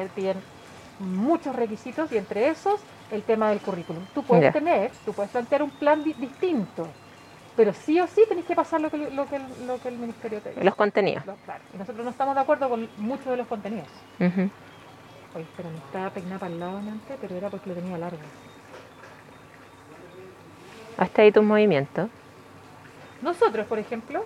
muchos 0.99 1.55
requisitos 1.55 2.11
y 2.13 2.17
entre 2.17 2.49
esos 2.49 2.81
el 3.11 3.23
tema 3.23 3.51
del 3.51 3.61
currículum. 3.61 4.05
Tú 4.15 4.23
puedes 4.23 4.53
tener, 4.53 4.91
tú 5.05 5.13
puedes 5.13 5.31
plantear 5.31 5.63
un 5.63 5.71
plan 5.71 6.03
di- 6.03 6.15
distinto, 6.15 6.89
pero 7.57 7.73
sí 7.73 8.01
o 8.01 8.07
sí 8.07 8.23
tenés 8.29 8.45
que 8.45 8.55
pasar 8.55 8.81
lo 8.81 8.91
que, 8.91 8.97
lo 9.11 9.27
que, 9.27 9.37
el- 9.37 9.67
lo 9.67 9.79
que 9.81 9.89
el 9.89 9.99
ministerio 9.99 10.41
te 10.41 10.51
dice. 10.51 10.65
Los 10.65 10.75
contenidos. 10.75 11.23
Claro. 11.45 11.63
Y 11.75 11.77
nosotros 11.79 12.05
no 12.05 12.11
estamos 12.11 12.35
de 12.35 12.41
acuerdo 12.41 12.69
con 12.69 12.89
muchos 12.99 13.27
de 13.27 13.37
los 13.37 13.47
contenidos. 13.47 13.89
Ujú. 14.21 14.51
Oye, 15.35 15.47
pero 15.57 15.69
me 15.71 15.77
estaba 15.79 16.11
peinada 16.11 16.39
para 16.39 16.53
el 16.53 16.59
lado 16.61 16.79
antes, 16.79 17.17
pero 17.21 17.35
era 17.37 17.51
porque 17.51 17.69
lo 17.71 17.75
tenía 17.77 17.99
largo. 17.99 18.19
Hasta 20.97 21.23
ahí 21.23 21.31
tus 21.33 21.45
movimientos. 21.45 22.09
Nosotros, 23.23 23.67
por 23.67 23.79
ejemplo, 23.79 24.25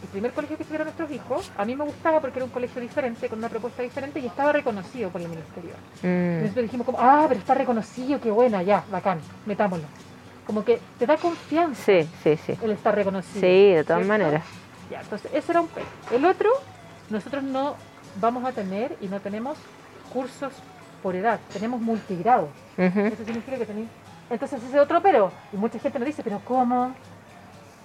el 0.00 0.08
primer 0.08 0.32
colegio 0.32 0.56
que 0.56 0.62
estuvieron 0.62 0.86
nuestros 0.86 1.10
hijos, 1.10 1.50
a 1.56 1.64
mí 1.64 1.74
me 1.76 1.84
gustaba 1.84 2.20
porque 2.20 2.38
era 2.38 2.44
un 2.44 2.50
colegio 2.50 2.80
diferente, 2.80 3.28
con 3.28 3.38
una 3.38 3.48
propuesta 3.48 3.82
diferente 3.82 4.20
y 4.20 4.26
estaba 4.26 4.52
reconocido 4.52 5.10
por 5.10 5.20
el 5.20 5.28
ministerio. 5.28 5.72
Mm. 6.02 6.42
nosotros 6.42 6.62
dijimos 6.64 6.86
como, 6.86 6.98
ah, 7.00 7.26
pero 7.28 7.40
está 7.40 7.54
reconocido, 7.54 8.20
qué 8.20 8.30
buena, 8.30 8.62
ya, 8.62 8.84
bacán, 8.90 9.20
metámoslo. 9.46 9.86
Como 10.46 10.64
que 10.64 10.80
te 10.98 11.06
da 11.06 11.16
confianza 11.16 11.82
Sí, 11.84 12.08
sí, 12.22 12.36
sí. 12.36 12.58
el 12.62 12.72
estar 12.72 12.94
reconocido. 12.94 13.40
Sí, 13.40 13.72
de 13.74 13.84
todas 13.84 14.02
¿cierto? 14.04 14.08
maneras. 14.08 14.44
Ya, 14.90 15.00
entonces 15.00 15.30
ese 15.32 15.52
era 15.52 15.60
un 15.60 15.68
pero. 15.68 15.86
El 16.10 16.24
otro, 16.24 16.50
nosotros 17.10 17.42
no 17.44 17.76
vamos 18.20 18.44
a 18.44 18.52
tener 18.52 18.96
y 19.00 19.06
no 19.06 19.20
tenemos 19.20 19.56
cursos 20.12 20.52
por 21.02 21.14
edad, 21.16 21.38
tenemos 21.52 21.80
multigrado. 21.80 22.48
Eso 22.76 23.24
significa 23.24 23.56
que 23.56 23.66
tenéis. 23.66 23.88
Entonces 24.30 24.62
ese 24.62 24.76
es 24.76 24.82
otro 24.82 25.00
pero. 25.00 25.30
Y 25.52 25.56
mucha 25.56 25.78
gente 25.78 25.98
nos 25.98 26.06
dice, 26.06 26.22
pero 26.22 26.40
¿cómo? 26.44 26.92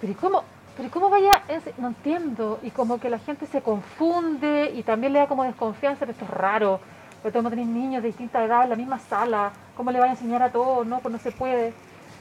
Pero 0.01 0.11
¿y 0.11 0.15
cómo? 0.15 0.43
Pero 0.77 0.91
¿cómo 0.91 1.09
vaya? 1.09 1.43
Es- 1.49 1.77
no 1.77 1.87
entiendo. 1.89 2.59
Y 2.63 2.71
como 2.71 2.99
que 2.99 3.09
la 3.09 3.19
gente 3.19 3.45
se 3.47 3.61
confunde 3.63 4.71
y 4.75 4.83
también 4.83 5.13
le 5.13 5.19
da 5.19 5.27
como 5.27 5.43
desconfianza, 5.43 6.01
pero 6.01 6.11
esto 6.11 6.25
es 6.25 6.31
raro. 6.31 6.81
Porque 7.21 7.31
tenemos 7.33 7.51
tener 7.51 7.65
niños 7.67 8.03
de 8.03 8.09
distinta 8.09 8.43
edad 8.45 8.63
en 8.63 8.69
la 8.69 8.75
misma 8.75 8.99
sala. 8.99 9.53
¿Cómo 9.75 9.91
le 9.91 9.99
van 9.99 10.09
a 10.09 10.11
enseñar 10.13 10.43
a 10.43 10.51
todos? 10.51 10.85
No, 10.87 11.01
pues 11.01 11.11
no 11.11 11.19
se 11.19 11.31
puede. 11.31 11.73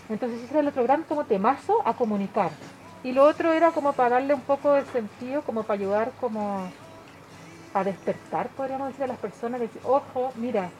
Entonces 0.09 0.42
ese 0.42 0.53
era 0.55 0.61
el 0.61 0.69
otro 0.69 0.83
gran 0.85 1.05
como 1.05 1.27
temazo 1.27 1.83
a 1.87 1.95
comunicar. 1.97 2.53
Y 3.03 3.12
lo 3.12 3.25
otro 3.25 3.53
era 3.53 3.73
como 3.73 3.92
para 3.92 4.11
darle 4.16 4.35
un 4.35 4.42
poco 4.42 4.73
de 4.73 4.85
sentido, 4.87 5.42
como 5.45 5.64
para 5.64 5.79
ayudar 5.79 6.12
como 6.21 6.73
a 7.75 7.85
despertar, 7.85 8.49
podríamos 8.51 8.88
decir, 8.88 9.05
a 9.05 9.09
las 9.09 9.19
personas, 9.19 9.61
decir, 9.61 9.81
ojo, 9.85 10.33
mira, 10.37 10.71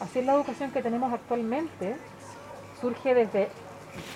así 0.00 0.18
es 0.18 0.26
la 0.26 0.34
educación 0.34 0.70
que 0.70 0.82
tenemos 0.82 1.12
actualmente, 1.12 1.96
surge 2.80 3.14
desde 3.14 3.48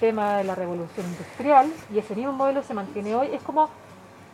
tema 0.01 0.39
de 0.39 0.45
la 0.45 0.55
revolución 0.55 1.07
industrial 1.07 1.73
y 1.93 1.99
ese 1.99 2.15
mismo 2.15 2.33
modelo 2.33 2.63
se 2.63 2.75
mantiene 2.75 3.15
hoy. 3.15 3.29
Es 3.33 3.43
como 3.43 3.69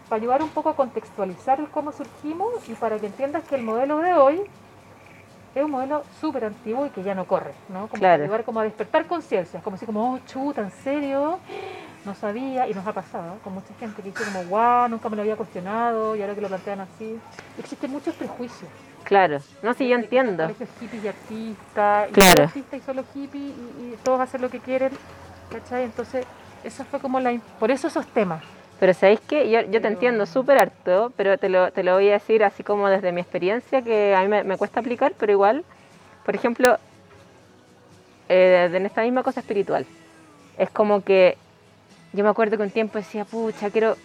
para 0.09 0.20
ayudar 0.20 0.42
un 0.42 0.50
poco 0.50 0.68
a 0.68 0.76
contextualizar 0.76 1.61
el 1.61 1.68
cómo 1.68 1.92
surgimos 1.92 2.68
y 2.68 2.74
para 2.74 2.98
que 2.98 3.07
entiendas 3.07 3.44
que 3.44 3.55
el 3.55 3.62
modelo 3.62 3.98
de 3.98 4.12
hoy 4.14 4.42
es 5.55 5.62
un 5.62 5.70
modelo 5.70 6.02
súper 6.20 6.46
antiguo 6.46 6.87
y 6.87 6.90
que 6.90 7.02
ya 7.02 7.14
no 7.14 7.26
corre, 7.26 7.52
¿no? 7.68 7.87
Como 7.88 8.00
Claro. 8.00 8.14
para 8.14 8.24
ayudar 8.24 8.44
como 8.44 8.61
a 8.61 8.64
despertar 8.64 9.07
conciencias, 9.07 9.62
como 9.62 9.76
así 9.76 9.85
como, 9.87 10.14
oh, 10.14 10.18
chuta, 10.26 10.62
¿en 10.62 10.70
serio? 10.70 11.38
No 12.05 12.14
sabía, 12.14 12.66
y 12.68 12.74
nos 12.74 12.87
ha 12.87 12.92
pasado 12.92 13.37
con 13.44 13.55
mucha 13.55 13.72
gente 13.78 14.02
que 14.02 14.09
dice 14.11 14.24
como, 14.24 14.44
guau, 14.44 14.88
nunca 14.88 15.09
me 15.09 15.16
lo 15.16 15.22
había 15.22 15.37
cuestionado, 15.37 16.16
y 16.16 16.22
ahora 16.22 16.35
que 16.35 16.40
lo 16.40 16.48
plantean 16.48 16.81
así. 16.81 17.18
Existen 17.59 17.90
muchos 17.92 18.14
prejuicios. 18.14 18.70
Claro, 19.05 19.38
no, 19.62 19.74
si 19.74 19.88
yo 19.88 19.94
entiendo. 19.94 20.44
colegios 20.44 20.68
hippies 20.81 21.05
y 21.05 21.09
artistas, 21.09 22.09
y 22.11 22.12
Claro. 22.12 22.42
artistas 22.44 22.81
y 22.81 22.83
solo 22.83 23.05
hippies, 23.12 23.52
y, 23.52 23.83
y 23.92 23.98
todos 24.02 24.20
hacen 24.20 24.40
lo 24.40 24.48
que 24.48 24.59
quieren, 24.59 24.90
¿cachai? 25.53 25.85
Entonces, 25.85 26.27
esa 26.65 26.85
fue 26.85 27.01
como 27.01 27.21
la... 27.21 27.38
Por 27.59 27.71
eso 27.71 27.88
esos 27.88 28.07
temas. 28.07 28.43
Pero 28.81 28.95
¿sabéis 28.95 29.21
qué? 29.21 29.49
Yo, 29.49 29.61
yo 29.62 29.81
te 29.81 29.87
entiendo 29.87 30.27
súper 30.27 30.59
harto, 30.59 31.12
pero 31.17 31.38
te 31.38 31.49
lo, 31.49 31.71
te 31.71 31.85
lo 31.85 31.95
voy 31.95 32.09
a 32.09 32.15
decir 32.15 32.43
así 32.43 32.65
como 32.65 32.88
desde 32.88 33.12
mi 33.12 33.21
experiencia, 33.21 33.83
que 33.83 34.15
a 34.15 34.23
mí 34.23 34.29
me, 34.29 34.57
cuesta 34.57 34.81
aplicar, 34.81 35.12
pero 35.17 35.31
igual, 35.31 35.65
por 36.25 36.35
ejemplo, 36.35 36.79
eh, 38.29 38.69
en 38.73 38.85
esta 38.85 39.03
misma 39.03 39.23
cosa 39.23 39.38
espiritual, 39.38 39.87
es 40.59 40.69
como 40.71 41.05
que 41.05 41.38
yo 42.12 42.25
me 42.25 42.31
acuerdo 42.31 42.57
que 42.57 42.65
un 42.65 42.71
tiempo 42.71 42.99
decía, 42.99 43.25
pucha, 43.25 43.71
quiero, 43.71 43.97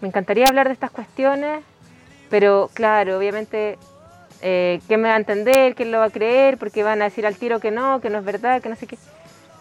me 0.00 0.08
encantaría 0.08 0.46
hablar 0.46 0.66
de 0.66 0.72
estas 0.72 0.90
cuestiones, 0.90 1.62
pero 2.28 2.68
claro, 2.74 3.18
obviamente, 3.18 3.78
eh, 4.42 4.80
¿quién 4.88 5.02
me 5.02 5.08
va 5.08 5.14
a 5.14 5.18
entender? 5.18 5.74
¿Quién 5.76 5.92
lo 5.92 5.98
va 5.98 6.06
a 6.06 6.10
creer? 6.10 6.58
Porque 6.58 6.82
van 6.82 7.00
a 7.00 7.04
decir 7.04 7.26
al 7.26 7.36
tiro 7.36 7.60
que 7.60 7.70
no, 7.70 8.00
que 8.00 8.10
no 8.10 8.18
es 8.18 8.24
verdad, 8.24 8.60
que 8.60 8.68
no 8.68 8.76
sé 8.76 8.88
qué. 8.88 8.98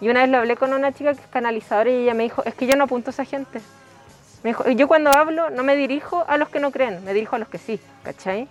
Y 0.02 0.10
una 0.10 0.22
vez 0.22 0.30
lo 0.30 0.38
hablé 0.38 0.58
con 0.58 0.74
una 0.74 0.92
chica 0.92 1.14
que 1.14 1.22
es 1.22 1.28
canalizadora 1.28 1.90
y 1.90 2.04
ella 2.04 2.14
me 2.14 2.24
dijo, 2.24 2.44
es 2.44 2.54
que 2.56 2.68
yo 2.68 2.76
no 2.76 2.86
apunto 2.86 3.10
a 3.10 3.14
esa 3.14 3.26
gente. 3.26 3.62
Me 4.44 4.50
dijo, 4.50 4.70
yo 4.70 4.88
cuando 4.88 5.10
hablo 5.12 5.50
no 5.50 5.64
me 5.64 5.76
dirijo 5.76 6.26
a 6.28 6.38
los 6.38 6.50
que 6.50 6.60
no 6.60 6.72
creen, 6.72 7.04
me 7.04 7.14
dirijo 7.14 7.36
a 7.36 7.40
los 7.40 7.48
que 7.48 7.58
sí, 7.58 7.80
¿cachai? 8.04 8.48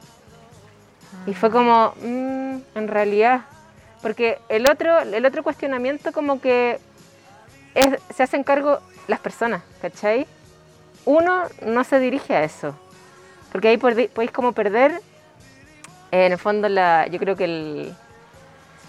Y 1.26 1.34
fue 1.34 1.50
como, 1.50 1.94
mm, 2.02 2.56
en 2.74 2.88
realidad, 2.88 3.42
porque 4.02 4.38
el 4.48 4.68
otro, 4.68 5.00
el 5.00 5.24
otro 5.24 5.42
cuestionamiento 5.42 6.12
como 6.12 6.40
que 6.40 6.78
es, 7.74 7.86
se 8.14 8.22
hacen 8.22 8.42
cargo 8.42 8.80
las 9.06 9.20
personas, 9.20 9.62
¿cachai? 9.80 10.26
Uno 11.04 11.44
no 11.64 11.84
se 11.84 11.98
dirige 12.00 12.34
a 12.34 12.44
eso, 12.44 12.74
porque 13.52 13.68
ahí 13.68 13.76
podéis 13.76 14.10
podéis 14.10 14.32
como 14.32 14.52
perder, 14.52 15.00
eh, 16.10 16.26
en 16.26 16.32
el 16.32 16.38
fondo, 16.38 16.68
la, 16.68 17.06
yo 17.06 17.18
creo 17.18 17.36
que 17.36 17.44
el, 17.44 17.94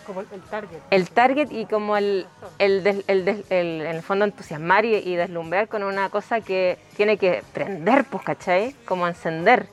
Como 0.05 0.21
el, 0.21 0.27
target. 0.49 0.77
el 0.91 1.09
target 1.09 1.51
y 1.51 1.65
como 1.65 1.97
el, 1.97 2.27
el, 2.59 2.83
des- 2.83 3.03
el 3.07 3.25
des- 3.25 3.49
el- 3.51 3.81
en 3.81 3.95
el 3.95 4.01
fondo 4.03 4.25
entusiasmar 4.25 4.85
y, 4.85 4.95
y 4.95 5.15
deslumbrar 5.15 5.67
con 5.67 5.83
una 5.83 6.09
cosa 6.09 6.41
que 6.41 6.77
tiene 6.95 7.17
que 7.17 7.43
prender, 7.53 8.05
pues, 8.05 8.23
¿cachai? 8.23 8.73
Como 8.85 9.07
encender. 9.07 9.67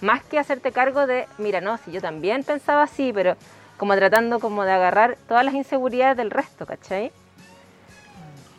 Más 0.00 0.22
que 0.24 0.38
hacerte 0.38 0.72
cargo 0.72 1.06
de, 1.06 1.26
mira, 1.36 1.60
no, 1.60 1.76
si 1.76 1.92
yo 1.92 2.00
también 2.00 2.42
pensaba 2.42 2.84
así, 2.84 3.12
pero 3.12 3.36
como 3.76 3.94
tratando 3.96 4.40
como 4.40 4.64
de 4.64 4.72
agarrar 4.72 5.16
todas 5.28 5.44
las 5.44 5.52
inseguridades 5.54 6.16
del 6.16 6.30
resto, 6.30 6.64
¿cachai? 6.64 7.12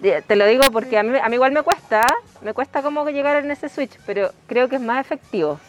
Eh, 0.04 0.22
Te 0.26 0.36
lo 0.36 0.46
digo 0.46 0.64
porque 0.72 0.98
a 1.00 1.04
mí, 1.04 1.18
a 1.18 1.28
mí 1.30 1.36
igual 1.36 1.52
me 1.52 1.64
cuesta, 1.64 2.06
me 2.42 2.54
cuesta 2.54 2.82
como 2.84 3.06
que 3.06 3.14
llegar 3.14 3.38
en 3.44 3.50
ese 3.52 3.70
switch, 3.70 3.98
pero 4.06 4.32
creo 4.48 4.68
que 4.70 4.76
es 4.76 4.82
más 4.82 5.00
efectivo. 5.04 5.60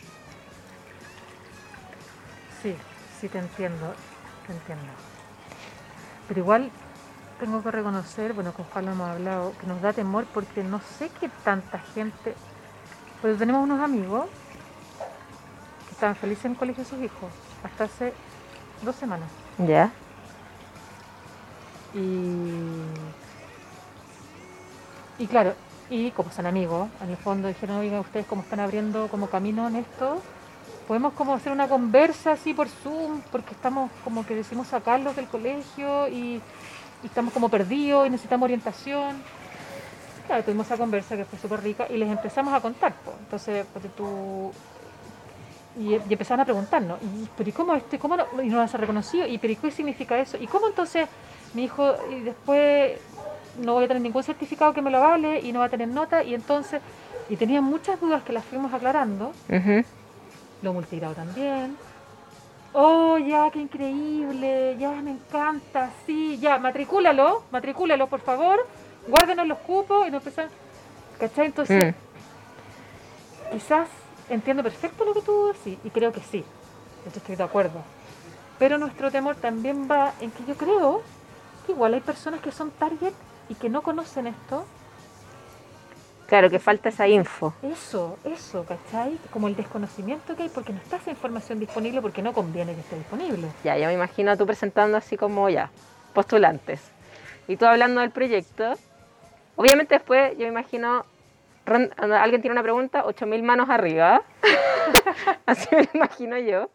Sí, 2.62 2.74
sí 3.20 3.28
te 3.28 3.38
entiendo, 3.38 3.94
te 4.46 4.52
entiendo. 4.52 4.92
Pero 6.28 6.40
igual 6.40 6.70
tengo 7.40 7.62
que 7.62 7.70
reconocer, 7.70 8.32
bueno, 8.32 8.52
con 8.52 8.64
Juan 8.66 8.86
lo 8.86 8.92
hemos 8.92 9.08
hablado, 9.08 9.52
que 9.60 9.66
nos 9.66 9.82
da 9.82 9.92
temor 9.92 10.26
porque 10.32 10.62
no 10.62 10.80
sé 10.98 11.10
qué 11.20 11.28
tanta 11.44 11.78
gente... 11.78 12.34
Pues 13.20 13.38
tenemos 13.38 13.62
unos 13.62 13.80
amigos 13.80 14.26
que 15.86 15.92
estaban 15.92 16.16
felices 16.16 16.46
en 16.46 16.52
el 16.52 16.58
colegio 16.58 16.82
de 16.82 16.90
sus 16.90 17.00
hijos 17.00 17.30
hasta 17.62 17.84
hace 17.84 18.12
dos 18.82 18.96
semanas. 18.96 19.28
¿Ya? 19.58 19.92
Y, 21.94 22.82
y 25.18 25.26
claro, 25.26 25.54
y 25.90 26.10
como 26.12 26.32
son 26.32 26.46
amigos, 26.46 26.88
en 27.02 27.10
el 27.10 27.16
fondo 27.16 27.48
dijeron, 27.48 27.76
oiga, 27.76 28.00
ustedes 28.00 28.26
como 28.26 28.42
están 28.42 28.60
abriendo 28.60 29.08
como 29.08 29.28
camino 29.28 29.68
en 29.68 29.76
esto, 29.76 30.22
podemos 30.86 31.12
como 31.14 31.34
hacer 31.34 31.52
una 31.52 31.68
conversa 31.68 32.32
así 32.32 32.54
por 32.54 32.68
Zoom, 32.68 33.20
porque 33.30 33.52
estamos 33.52 33.90
como 34.04 34.26
que 34.26 34.34
decimos 34.34 34.68
sacarlos 34.68 35.16
del 35.16 35.26
colegio 35.26 36.08
y, 36.08 36.40
estamos 37.04 37.32
como 37.34 37.48
perdidos 37.48 38.06
y 38.06 38.10
necesitamos 38.10 38.44
orientación. 38.46 39.16
Claro, 40.26 40.44
tuvimos 40.44 40.66
esa 40.66 40.76
conversa 40.76 41.16
que 41.16 41.24
fue 41.24 41.36
súper 41.38 41.60
rica 41.62 41.86
y 41.90 41.96
les 41.96 42.08
empezamos 42.08 42.54
a 42.54 42.60
contar. 42.60 42.92
po. 43.04 43.12
Entonces, 43.18 43.66
porque 43.72 43.88
tú... 43.88 44.52
Y, 45.80 45.94
y 45.94 46.12
empezaron 46.12 46.40
a 46.40 46.44
preguntarnos, 46.44 46.98
¿y, 47.02 47.28
pero 47.36 47.48
¿y 47.48 47.52
cómo 47.52 47.74
esto? 47.74 47.96
¿Y 47.96 47.98
cómo 47.98 48.16
no, 48.16 48.26
y 48.42 48.48
no 48.48 48.58
las 48.58 48.72
ha 48.74 48.78
reconocido? 48.78 49.26
¿Y 49.26 49.38
pero 49.38 49.54
¿y 49.54 49.56
qué 49.56 49.70
significa 49.70 50.18
eso? 50.18 50.36
¿Y 50.38 50.46
cómo 50.46 50.68
entonces 50.68 51.08
mi 51.54 51.64
hijo 51.64 51.94
y 52.10 52.20
después 52.20 52.98
no 53.58 53.74
voy 53.74 53.84
a 53.84 53.88
tener 53.88 54.02
ningún 54.02 54.22
certificado 54.22 54.74
que 54.74 54.82
me 54.82 54.90
lo 54.90 55.00
vale 55.00 55.40
y 55.40 55.50
no 55.50 55.60
va 55.60 55.64
a 55.64 55.70
tener 55.70 55.88
nota? 55.88 56.22
Y 56.22 56.34
entonces, 56.34 56.82
y 57.30 57.36
tenían 57.36 57.64
muchas 57.64 57.98
dudas 58.00 58.22
que 58.22 58.32
las 58.32 58.44
fuimos 58.44 58.72
aclarando, 58.72 59.32
Ujú. 59.48 59.82
Lo 60.62 60.72
multigrado 60.72 61.14
también. 61.14 61.76
Oh, 62.72 63.18
ya, 63.18 63.50
qué 63.50 63.60
increíble, 63.60 64.76
ya 64.78 64.90
me 65.02 65.10
encanta, 65.10 65.90
sí, 66.06 66.38
ya, 66.40 66.58
matricúlalo, 66.58 67.42
matricúlalo, 67.50 68.06
por 68.06 68.20
favor, 68.20 68.66
guárdenos 69.06 69.46
los 69.46 69.58
cupos 69.58 70.08
y 70.08 70.10
nos 70.10 70.22
empezamos, 70.22 70.52
¿cachai? 71.20 71.46
Entonces, 71.46 71.94
Mm. 71.94 73.52
quizás 73.52 73.88
entiendo 74.30 74.62
perfecto 74.62 75.04
lo 75.04 75.12
que 75.12 75.20
tú 75.20 75.48
decís 75.52 75.78
y 75.84 75.90
creo 75.90 76.12
que 76.12 76.20
sí, 76.20 76.38
de 77.04 77.10
hecho 77.10 77.18
estoy 77.18 77.36
de 77.36 77.42
acuerdo. 77.44 77.82
Pero 78.58 78.78
nuestro 78.78 79.10
temor 79.10 79.36
también 79.36 79.86
va 79.90 80.14
en 80.20 80.30
que 80.30 80.44
yo 80.46 80.54
creo 80.54 81.02
que 81.66 81.72
igual 81.72 81.92
hay 81.94 82.00
personas 82.00 82.40
que 82.40 82.52
son 82.52 82.70
target 82.70 83.12
y 83.50 83.54
que 83.54 83.68
no 83.68 83.82
conocen 83.82 84.28
esto. 84.28 84.64
Claro, 86.26 86.48
que 86.48 86.58
falta 86.58 86.88
esa 86.88 87.06
info. 87.08 87.52
Eso, 87.62 88.18
eso, 88.24 88.64
¿cachai? 88.64 89.18
Como 89.30 89.48
el 89.48 89.56
desconocimiento 89.56 90.34
que 90.34 90.44
hay 90.44 90.48
porque 90.48 90.72
no 90.72 90.78
está 90.78 90.96
esa 90.96 91.10
información 91.10 91.60
disponible 91.60 92.00
porque 92.00 92.22
no 92.22 92.32
conviene 92.32 92.74
que 92.74 92.80
esté 92.80 92.96
disponible. 92.96 93.48
Ya, 93.64 93.76
yo 93.76 93.86
me 93.86 93.92
imagino 93.92 94.36
tú 94.36 94.46
presentando 94.46 94.96
así 94.96 95.16
como 95.16 95.48
ya, 95.50 95.70
postulantes. 96.14 96.80
Y 97.48 97.56
tú 97.56 97.66
hablando 97.66 98.00
del 98.00 98.10
proyecto. 98.10 98.74
Obviamente 99.56 99.94
después 99.94 100.32
yo 100.32 100.44
me 100.44 100.48
imagino, 100.48 101.04
alguien 101.66 102.40
tiene 102.40 102.52
una 102.52 102.62
pregunta, 102.62 103.04
8.000 103.04 103.42
manos 103.42 103.68
arriba. 103.68 104.22
así 105.46 105.68
me 105.74 105.82
lo 105.82 105.88
imagino 105.92 106.38
yo. 106.38 106.70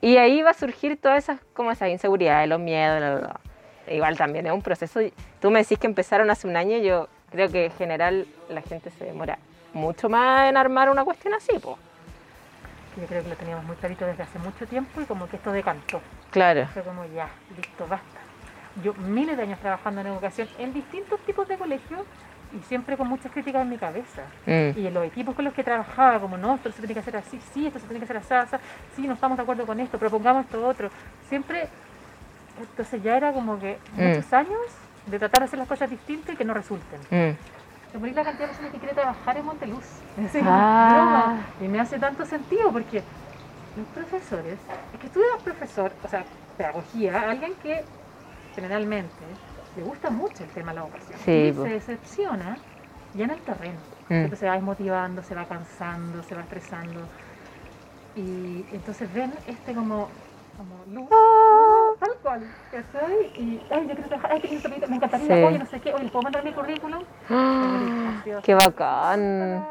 Y 0.00 0.18
ahí 0.18 0.42
va 0.42 0.50
a 0.50 0.54
surgir 0.54 1.00
todas 1.00 1.24
esas, 1.24 1.40
como 1.52 1.72
esas 1.72 1.88
inseguridades, 1.88 2.48
los 2.48 2.60
miedos, 2.60 2.98
bla, 2.98 3.14
bla, 3.16 3.20
bla. 3.20 3.40
Igual 3.92 4.16
también 4.16 4.46
es 4.46 4.52
un 4.52 4.62
proceso. 4.62 5.00
Tú 5.40 5.50
me 5.50 5.60
decís 5.60 5.78
que 5.78 5.86
empezaron 5.86 6.30
hace 6.30 6.46
un 6.46 6.56
año, 6.56 6.78
yo 6.78 7.08
creo 7.30 7.50
que 7.50 7.66
en 7.66 7.72
general 7.72 8.26
la 8.48 8.62
gente 8.62 8.90
se 8.90 9.04
demora 9.04 9.38
mucho 9.72 10.08
más 10.08 10.48
en 10.48 10.56
armar 10.56 10.90
una 10.90 11.04
cuestión 11.04 11.34
así, 11.34 11.52
pues. 11.60 11.76
Yo 12.96 13.06
creo 13.06 13.22
que 13.22 13.28
lo 13.28 13.36
teníamos 13.36 13.64
muy 13.64 13.76
clarito 13.76 14.06
desde 14.06 14.22
hace 14.22 14.38
mucho 14.38 14.66
tiempo 14.66 15.00
y 15.00 15.04
como 15.04 15.28
que 15.28 15.36
esto 15.36 15.52
decantó. 15.52 16.00
Claro. 16.30 16.66
Fue 16.72 16.82
como 16.82 17.04
ya, 17.14 17.28
listo, 17.54 17.86
basta. 17.86 18.20
Yo 18.82 18.94
miles 18.94 19.36
de 19.36 19.42
años 19.42 19.58
trabajando 19.60 20.00
en 20.00 20.06
educación 20.08 20.48
en 20.58 20.72
distintos 20.72 21.20
tipos 21.20 21.46
de 21.48 21.56
colegios 21.58 22.00
y 22.58 22.62
siempre 22.64 22.96
con 22.96 23.08
muchas 23.08 23.32
críticas 23.32 23.62
en 23.62 23.68
mi 23.70 23.76
cabeza. 23.76 24.22
Mm. 24.46 24.78
Y 24.78 24.86
en 24.86 24.94
los 24.94 25.04
equipos 25.04 25.34
con 25.34 25.44
los 25.44 25.52
que 25.52 25.64
trabajaba, 25.64 26.18
como 26.20 26.38
no, 26.38 26.54
esto 26.54 26.70
se 26.72 26.78
tiene 26.78 26.94
que 26.94 27.00
hacer 27.00 27.16
así, 27.16 27.38
sí, 27.52 27.66
esto 27.66 27.78
se 27.80 27.86
tiene 27.86 27.98
que 27.98 28.04
hacer 28.12 28.16
así, 28.38 28.54
así, 28.54 28.64
sí, 28.94 29.06
no 29.06 29.14
estamos 29.14 29.36
de 29.36 29.42
acuerdo 29.42 29.66
con 29.66 29.78
esto, 29.80 29.98
propongamos 29.98 30.44
esto 30.46 30.66
otro. 30.66 30.90
Siempre, 31.28 31.68
entonces 32.58 33.02
ya 33.02 33.16
era 33.16 33.32
como 33.32 33.58
que 33.58 33.78
Mm. 33.96 34.02
muchos 34.02 34.32
años 34.32 34.60
de 35.06 35.18
tratar 35.18 35.40
de 35.40 35.44
hacer 35.46 35.58
las 35.58 35.68
cosas 35.68 35.88
distintas 35.90 36.34
y 36.34 36.36
que 36.36 36.44
no 36.44 36.54
resulten. 36.54 37.00
Mm. 37.10 37.36
Se 37.92 37.98
morir 37.98 38.14
la 38.14 38.24
cantidad 38.24 38.44
de 38.44 38.48
personas 38.48 38.72
que 38.72 38.78
quiere 38.78 38.94
trabajar 38.94 39.36
en 39.36 39.44
Monteluz. 39.44 39.84
Es 40.18 40.32
Ah. 40.42 41.36
Y 41.60 41.68
me 41.68 41.80
hace 41.80 41.98
tanto 41.98 42.24
sentido 42.26 42.72
porque 42.72 43.02
los 43.76 43.86
profesores, 43.94 44.58
es 44.94 45.00
que 45.00 45.06
eres 45.18 45.42
profesor, 45.42 45.92
o 46.02 46.08
sea, 46.08 46.24
pedagogía, 46.56 47.30
alguien 47.30 47.54
que 47.62 47.84
generalmente 48.54 49.12
le 49.76 49.82
gusta 49.82 50.10
mucho 50.10 50.42
el 50.44 50.50
tema 50.50 50.72
de 50.72 50.76
la 50.76 50.82
vocación. 50.84 51.18
Sí, 51.24 51.30
y 51.30 51.52
se 51.52 51.68
decepciona 51.68 52.56
ya 53.14 53.24
en 53.24 53.30
el 53.30 53.40
terreno. 53.40 53.78
Mm. 54.08 54.34
Se 54.34 54.46
va 54.46 54.54
desmotivando, 54.54 55.22
se 55.22 55.34
va 55.34 55.44
cansando, 55.44 56.22
se 56.22 56.34
va 56.34 56.40
estresando. 56.42 57.00
Y 58.16 58.64
entonces 58.72 59.12
ven 59.12 59.32
este 59.46 59.74
como, 59.74 60.08
como 60.56 60.84
luz, 61.00 61.08
Ah. 61.12 61.55
Tal 61.98 62.10
cual, 62.22 62.40
¿cachai? 62.70 63.14
Y, 63.36 63.60
ay, 63.70 63.86
yo 63.88 63.94
quiero 63.94 64.08
trabajar, 64.08 64.32
ay, 64.32 64.40
qué 64.40 64.68
lindo, 64.68 64.88
me 64.88 64.96
encantaría, 64.96 65.26
Sí. 65.36 65.44
oye, 65.44 65.58
no 65.58 65.66
sé 65.66 65.80
qué, 65.80 65.92
oye, 65.92 66.08
¿puedo 66.08 66.22
mandar 66.22 66.44
mi 66.44 66.52
currículum? 66.52 67.02
¡Ah! 67.30 68.12
¡Qué 68.42 68.54
bacán! 68.54 69.66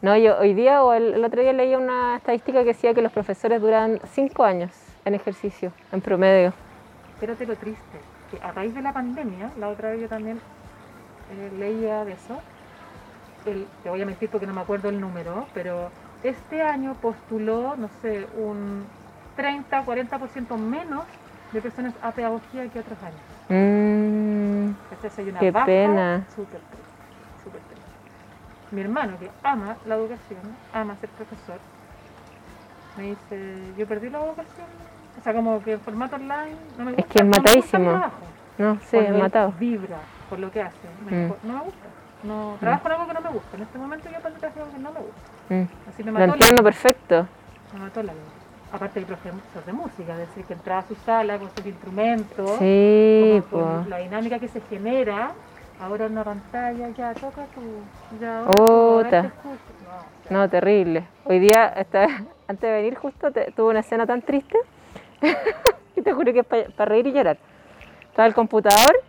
No, 0.00 0.16
yo 0.16 0.38
hoy 0.38 0.54
día 0.54 0.84
o 0.84 0.92
el, 0.92 1.14
el 1.14 1.24
otro 1.24 1.42
día 1.42 1.52
leía 1.52 1.76
una 1.76 2.16
estadística 2.16 2.60
que 2.60 2.66
decía 2.66 2.94
que 2.94 3.02
los 3.02 3.10
profesores 3.12 3.60
duran 3.60 3.98
cinco 4.04 4.44
años 4.44 4.70
en 5.04 5.14
ejercicio, 5.14 5.72
en 5.90 6.00
promedio. 6.00 6.54
Espérate 7.08 7.46
lo 7.46 7.56
triste, 7.56 8.00
que 8.30 8.38
a 8.40 8.52
raíz 8.52 8.74
de 8.74 8.82
la 8.82 8.92
pandemia, 8.92 9.50
la 9.58 9.68
otra 9.68 9.90
vez 9.90 10.00
yo 10.02 10.08
también 10.08 10.40
eh, 11.30 11.50
leía 11.52 12.04
de 12.04 12.12
eso, 12.12 12.40
el- 13.44 13.66
te 13.82 13.90
voy 13.90 14.00
a 14.00 14.06
mentir 14.06 14.30
porque 14.30 14.46
no 14.46 14.54
me 14.54 14.60
acuerdo 14.60 14.88
el 14.88 15.00
número, 15.00 15.48
pero 15.52 15.90
este 16.22 16.62
año 16.62 16.94
postuló, 17.02 17.74
no 17.76 17.88
sé, 18.00 18.28
un 18.36 18.86
30, 19.42 19.84
40% 19.84 20.56
menos 20.58 21.04
de 21.52 21.62
personas 21.62 21.94
a 22.02 22.10
pedagogía 22.10 22.66
que 22.68 22.80
otros 22.80 22.98
años. 23.04 23.20
Mm, 23.48 24.74
Entonces 24.90 25.18
hay 25.18 25.28
una 25.28 25.38
Qué 25.38 25.50
baja 25.52 25.66
pena. 25.66 26.24
súper 26.34 26.60
triste, 26.60 27.44
súper 27.44 27.60
triste. 27.62 27.86
Mi 28.72 28.80
hermano, 28.80 29.16
que 29.20 29.30
ama 29.44 29.76
la 29.86 29.94
educación, 29.94 30.40
ama 30.74 30.96
ser 30.96 31.08
profesor, 31.10 31.58
me 32.96 33.04
dice, 33.04 33.72
yo 33.78 33.86
perdí 33.86 34.10
la 34.10 34.18
vocación. 34.18 34.66
O 35.20 35.22
sea, 35.22 35.32
como 35.32 35.62
que 35.62 35.74
en 35.74 35.80
formato 35.80 36.16
online 36.16 36.56
no 36.76 36.84
me 36.84 36.90
Es 36.90 36.96
gusta. 36.96 37.12
que 37.12 37.18
es 37.20 37.24
no 37.24 37.30
matadísimo. 37.30 38.02
no, 38.58 38.78
sí, 38.90 38.96
él 38.96 39.18
matado. 39.18 39.52
vibra 39.58 39.98
por 40.28 40.40
lo 40.40 40.50
que 40.50 40.62
hace. 40.62 40.76
Me 41.06 41.12
Mm. 41.12 41.22
dijo, 41.22 41.36
no 41.44 41.52
me 41.54 41.60
gusta. 41.60 41.86
No, 42.24 42.56
trabajo 42.58 42.86
en 42.88 42.92
algo 42.92 43.06
que 43.06 43.14
no 43.14 43.20
me 43.20 43.30
gusta. 43.30 43.56
En 43.56 43.62
este 43.62 43.78
momento 43.78 44.10
yo 44.10 44.16
aprendí 44.18 44.44
algo 44.44 44.72
que 44.72 44.78
no 44.78 44.90
me 44.90 44.98
gusta. 45.00 45.30
Mm. 45.54 45.88
Así 45.88 46.02
me 46.02 46.10
Lo 46.10 46.18
mató, 46.18 46.32
entiendo 46.34 46.56
la, 46.56 46.62
perfecto. 46.64 47.26
me 47.72 47.78
mató 47.78 48.02
la 48.02 48.12
vida. 48.12 48.22
Aparte 48.70 48.98
el 49.00 49.06
profesor 49.06 49.64
de 49.64 49.72
música, 49.72 50.12
es 50.12 50.18
decir, 50.28 50.44
que 50.44 50.52
entraba 50.52 50.80
a 50.80 50.88
su 50.88 50.94
sala 50.96 51.38
con 51.38 51.50
sus 51.56 51.64
instrumentos, 51.66 52.58
Sí, 52.58 53.42
con 53.50 53.88
la 53.88 53.98
dinámica 53.98 54.38
que 54.38 54.48
se 54.48 54.60
genera, 54.62 55.32
ahora 55.80 56.04
en 56.06 56.12
una 56.12 56.24
pantalla, 56.24 56.90
ya 56.90 57.14
toca 57.14 57.46
tú, 57.54 57.62
ya 58.20 58.40
ahora 58.40 58.50
Ota. 58.50 58.60
tú, 58.60 58.98
a 58.98 59.02
ver, 59.02 59.10
te 59.22 59.26
escucho. 59.28 59.58
No, 59.84 59.90
o 59.90 60.28
sea, 60.28 60.36
No, 60.36 60.50
terrible. 60.50 61.08
Hoy 61.24 61.38
día, 61.38 61.72
antes 62.48 62.60
de 62.60 62.70
venir 62.72 62.94
justo, 62.96 63.30
te- 63.30 63.52
tuve 63.52 63.70
una 63.70 63.80
escena 63.80 64.06
tan 64.06 64.20
triste 64.20 64.58
que 65.94 66.02
te 66.02 66.12
juro 66.12 66.30
que 66.34 66.40
es 66.40 66.46
para 66.72 66.84
reír 66.90 67.06
y 67.06 67.12
llorar. 67.12 67.38
Estaba 68.10 68.26
el 68.26 68.34
computador 68.34 69.00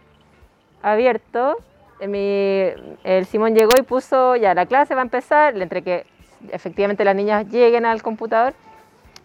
abierto, 0.82 1.58
eh, 2.00 2.08
mi- 2.08 2.98
el 3.04 3.26
Simón 3.26 3.54
llegó 3.56 3.72
y 3.78 3.82
puso, 3.82 4.38
ya, 4.38 4.54
la 4.54 4.66
clase 4.66 4.96
va 4.96 5.02
a 5.02 5.04
empezar, 5.04 5.62
entre 5.62 5.82
que 5.82 6.06
efectivamente 6.52 7.04
las 7.04 7.16
niñas 7.16 7.46
lleguen 7.50 7.86
al 7.86 8.02
computador, 8.02 8.54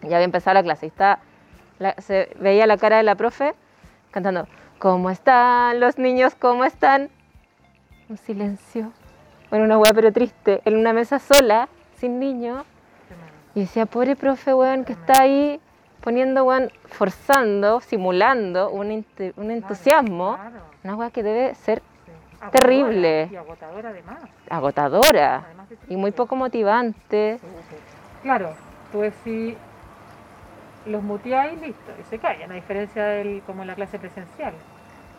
ya 0.09 0.17
había 0.17 0.25
empezado 0.25 0.55
la 0.55 0.62
clase. 0.62 0.87
Y 0.87 0.88
está, 0.88 1.19
la- 1.79 1.95
se 2.01 2.31
veía 2.40 2.67
la 2.67 2.77
cara 2.77 2.97
de 2.99 3.03
la 3.03 3.14
profe 3.14 3.55
cantando, 4.11 4.47
¿cómo 4.79 5.11
están 5.11 5.81
los 5.81 5.99
niños? 5.99 6.35
¿Cómo 6.35 6.64
están? 6.64 7.11
Un 8.09 8.17
silencio. 8.19 8.93
Bueno, 9.51 9.64
una 9.64 9.79
hueá 9.79 9.93
pero 9.95 10.12
triste, 10.12 10.61
en 10.64 10.77
una 10.77 10.93
mesa 10.93 11.19
sola, 11.19 11.69
sin 11.97 12.19
niños. 12.19 12.64
Y 13.55 13.61
decía, 13.61 13.87
pobre 13.87 14.17
profe, 14.17 14.53
weón, 14.53 14.85
que 14.85 14.93
está 14.95 15.23
ahí 15.23 15.61
poniendo, 16.01 16.45
weón, 16.45 16.71
forzando, 16.88 17.81
simulando 17.81 18.71
un, 18.71 19.05
un 19.37 19.51
entusiasmo. 19.51 20.35
Claro, 20.37 20.57
Una 20.83 20.97
weá 20.97 21.11
que 21.11 21.23
debe 21.23 21.55
ser 21.55 21.79
sí. 21.79 21.85
Agotadora, 22.40 22.51
Terrible. 22.51 23.29
Y 23.33 23.37
agotadora 23.37 23.88
además. 23.90 24.19
agotadora 24.51 25.37
además 25.47 25.69
de 25.71 25.79
y 25.88 25.97
muy 25.97 26.11
poco 26.11 26.37
motivante. 26.37 27.38
Sí, 27.40 27.47
sí. 27.71 27.77
Claro, 28.23 28.55
tú 28.93 29.01
decís, 29.01 29.57
los 30.87 31.03
muteáis, 31.03 31.61
listo, 31.61 31.92
y 31.99 32.05
se 32.05 32.18
callan, 32.18 32.53
a 32.53 32.55
diferencia 32.55 33.05
del 33.05 33.42
como 33.42 33.62
en 33.62 33.68
la 33.68 33.75
clase 33.75 33.99
presencial. 33.99 34.55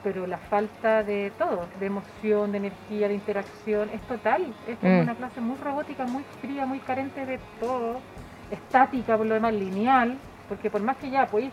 Pero 0.04 0.28
la 0.28 0.38
falta 0.38 1.04
de 1.04 1.32
todo, 1.38 1.67
de 1.80 1.86
emoción, 1.88 2.51
de 2.51 2.60
energía, 2.60 3.08
de 3.08 3.15
interacción, 3.15 3.89
es 3.89 4.01
total. 4.01 4.54
Es 4.67 4.78
Mm. 4.84 5.01
una 5.01 5.15
clase 5.15 5.41
muy 5.41 5.58
robótica, 5.58 6.06
muy 6.06 6.23
fría, 6.41 6.65
muy 6.67 6.80
carente 6.80 7.25
de 7.25 7.39
todo, 7.60 8.01
estática, 8.51 9.17
por 9.17 9.25
lo 9.25 9.34
demás, 9.34 9.54
lineal, 9.54 10.17
porque 10.47 10.69
por 10.69 10.82
más 10.82 10.97
que 10.97 11.10
ya 11.10 11.25
podéis 11.25 11.51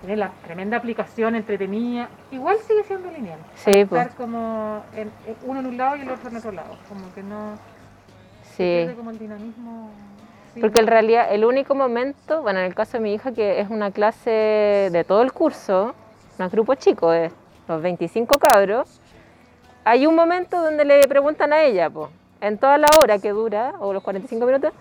tener 0.00 0.16
la 0.18 0.30
tremenda 0.42 0.78
aplicación 0.78 1.34
entretenida, 1.34 2.08
igual 2.30 2.56
sigue 2.66 2.82
siendo 2.84 3.10
lineal. 3.10 3.40
Sí, 3.56 3.84
pues, 3.84 4.06
Estar 4.06 4.14
como 4.16 4.82
en- 4.94 5.10
en- 5.26 5.36
uno 5.42 5.60
en 5.60 5.66
un 5.66 5.76
lado 5.76 5.96
y 5.96 6.00
el 6.00 6.10
otro 6.10 6.30
en 6.30 6.36
otro 6.36 6.52
lado, 6.52 6.76
como 6.88 7.12
que 7.12 7.22
no 7.22 7.56
se 8.42 8.56
sí. 8.56 8.62
pierde 8.62 8.94
como 8.94 9.10
el 9.10 9.18
dinamismo. 9.18 9.90
Porque 10.60 10.80
en 10.80 10.86
realidad 10.86 11.28
el 11.30 11.44
único 11.44 11.74
momento, 11.74 12.42
bueno, 12.42 12.60
en 12.60 12.66
el 12.66 12.74
caso 12.74 12.98
de 12.98 13.00
mi 13.00 13.14
hija, 13.14 13.32
que 13.32 13.60
es 13.60 13.68
una 13.68 13.90
clase 13.90 14.30
de 14.90 15.04
todo 15.06 15.22
el 15.22 15.32
curso, 15.32 15.94
un 16.38 16.48
grupo 16.48 16.74
chico, 16.74 17.10
de 17.10 17.30
los 17.68 17.82
25 17.82 18.38
cabros, 18.38 19.00
hay 19.84 20.06
un 20.06 20.14
momento 20.14 20.60
donde 20.60 20.84
le 20.84 21.06
preguntan 21.06 21.52
a 21.52 21.62
ella, 21.62 21.90
pues, 21.90 22.10
en 22.40 22.58
toda 22.58 22.78
la 22.78 22.86
hora 23.00 23.18
que 23.18 23.30
dura, 23.30 23.74
o 23.80 23.92
los 23.92 24.02
45 24.02 24.46
minutos, 24.46 24.72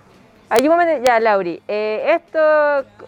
hay 0.50 0.64
un 0.64 0.70
momento, 0.70 1.04
ya, 1.04 1.20
Lauri, 1.20 1.62
eh, 1.68 2.04
esto, 2.08 2.40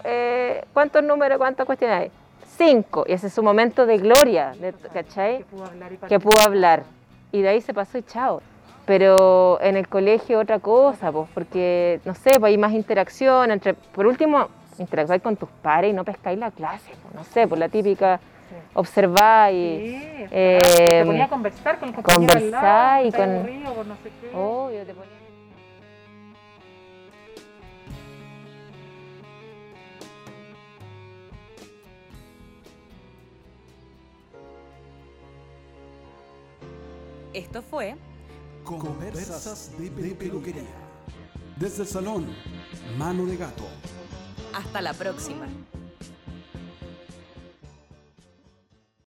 eh, 0.04 0.64
¿cuántos 0.74 1.04
números, 1.04 1.38
cuántas 1.38 1.66
cuestiones 1.66 2.00
hay? 2.00 2.12
Cinco, 2.58 3.06
y 3.08 3.14
ese 3.14 3.28
es 3.28 3.34
su 3.34 3.44
momento 3.44 3.86
de 3.86 3.98
gloria, 3.98 4.54
de, 4.60 4.74
¿cachai? 4.94 5.40
Que 5.40 5.46
pudo 5.46 5.66
hablar 5.66 5.94
y 5.94 5.98
que 5.98 6.20
pudo 6.20 6.42
hablar. 6.42 6.84
Y 7.32 7.42
de 7.42 7.50
ahí 7.50 7.62
se 7.62 7.74
pasó 7.74 7.98
y 7.98 8.04
chao. 8.04 8.42
Pero 8.88 9.60
en 9.62 9.76
el 9.76 9.88
colegio 9.90 10.40
otra 10.40 10.60
cosa, 10.60 11.12
pues, 11.12 11.30
porque, 11.34 12.00
no 12.06 12.16
sé, 12.16 12.32
pues 12.40 12.46
hay 12.52 12.58
más 12.58 12.72
interacción 12.72 13.52
entre, 13.52 13.74
por 13.74 14.08
último, 14.08 14.48
interactuar 14.80 15.22
con 15.22 15.36
tus 15.36 15.50
pares 15.62 15.92
y 15.92 15.94
no 15.94 16.06
pescáis 16.06 16.40
la 16.40 16.52
clase, 16.52 16.92
pues, 17.04 17.14
no 17.14 17.24
sé, 17.26 17.46
por 17.48 17.58
la 17.58 17.68
típica, 17.68 18.18
Sí. 18.50 18.56
observáis, 18.76 19.82
Sí, 19.82 20.02
eh, 20.32 21.00
te 21.02 21.06
ponía 21.06 21.26
a 21.26 21.28
conversar 21.28 21.80
con 21.80 21.90
el 21.90 21.96
compañero 21.96 22.34
al 22.38 22.50
lado, 22.52 22.64
conversar 22.64 23.04
y 23.04 23.08
está 23.10 23.18
con- 23.26 23.30
Oh. 23.36 23.40
aburrido 23.40 23.74
por 23.74 23.86
no 23.88 23.96
sé 23.96 24.10
qué. 24.22 24.30
obvio, 24.34 24.86
te 24.86 24.94
ponía- 24.94 25.18
Esto 37.34 37.62
fue 37.62 37.96
Conversas 38.76 39.72
de, 39.80 39.90
peluquería. 39.90 40.64
Desde 41.56 41.84
el 41.84 41.88
salón, 41.88 42.26
mano 42.98 43.26
de 43.26 43.38
gato. 43.38 43.64
Hasta 44.54 44.82
la 44.82 44.94
próxima. 44.94 45.48